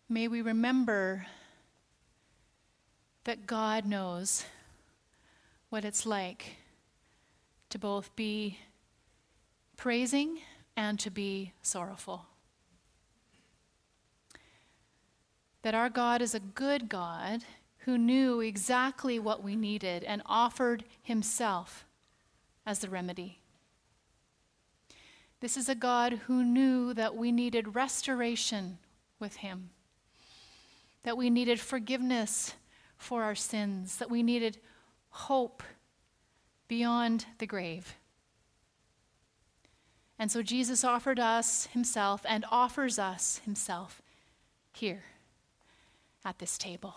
may 0.08 0.28
we 0.28 0.40
remember 0.40 1.26
that 3.28 3.46
God 3.46 3.84
knows 3.84 4.46
what 5.68 5.84
it's 5.84 6.06
like 6.06 6.56
to 7.68 7.78
both 7.78 8.16
be 8.16 8.58
praising 9.76 10.38
and 10.78 10.98
to 10.98 11.10
be 11.10 11.52
sorrowful. 11.60 12.24
That 15.60 15.74
our 15.74 15.90
God 15.90 16.22
is 16.22 16.34
a 16.34 16.40
good 16.40 16.88
God 16.88 17.42
who 17.80 17.98
knew 17.98 18.40
exactly 18.40 19.18
what 19.18 19.44
we 19.44 19.56
needed 19.56 20.04
and 20.04 20.22
offered 20.24 20.84
himself 21.02 21.84
as 22.64 22.78
the 22.78 22.88
remedy. 22.88 23.40
This 25.40 25.58
is 25.58 25.68
a 25.68 25.74
God 25.74 26.20
who 26.28 26.42
knew 26.42 26.94
that 26.94 27.14
we 27.14 27.30
needed 27.30 27.74
restoration 27.74 28.78
with 29.20 29.36
him, 29.36 29.68
that 31.02 31.18
we 31.18 31.28
needed 31.28 31.60
forgiveness 31.60 32.54
for 32.98 33.22
our 33.22 33.34
sins, 33.34 33.96
that 33.96 34.10
we 34.10 34.22
needed 34.22 34.58
hope 35.10 35.62
beyond 36.66 37.24
the 37.38 37.46
grave. 37.46 37.94
And 40.18 40.30
so 40.30 40.42
Jesus 40.42 40.84
offered 40.84 41.20
us 41.20 41.66
himself 41.66 42.26
and 42.28 42.44
offers 42.50 42.98
us 42.98 43.40
himself 43.44 44.02
here 44.72 45.04
at 46.24 46.38
this 46.40 46.58
table. 46.58 46.96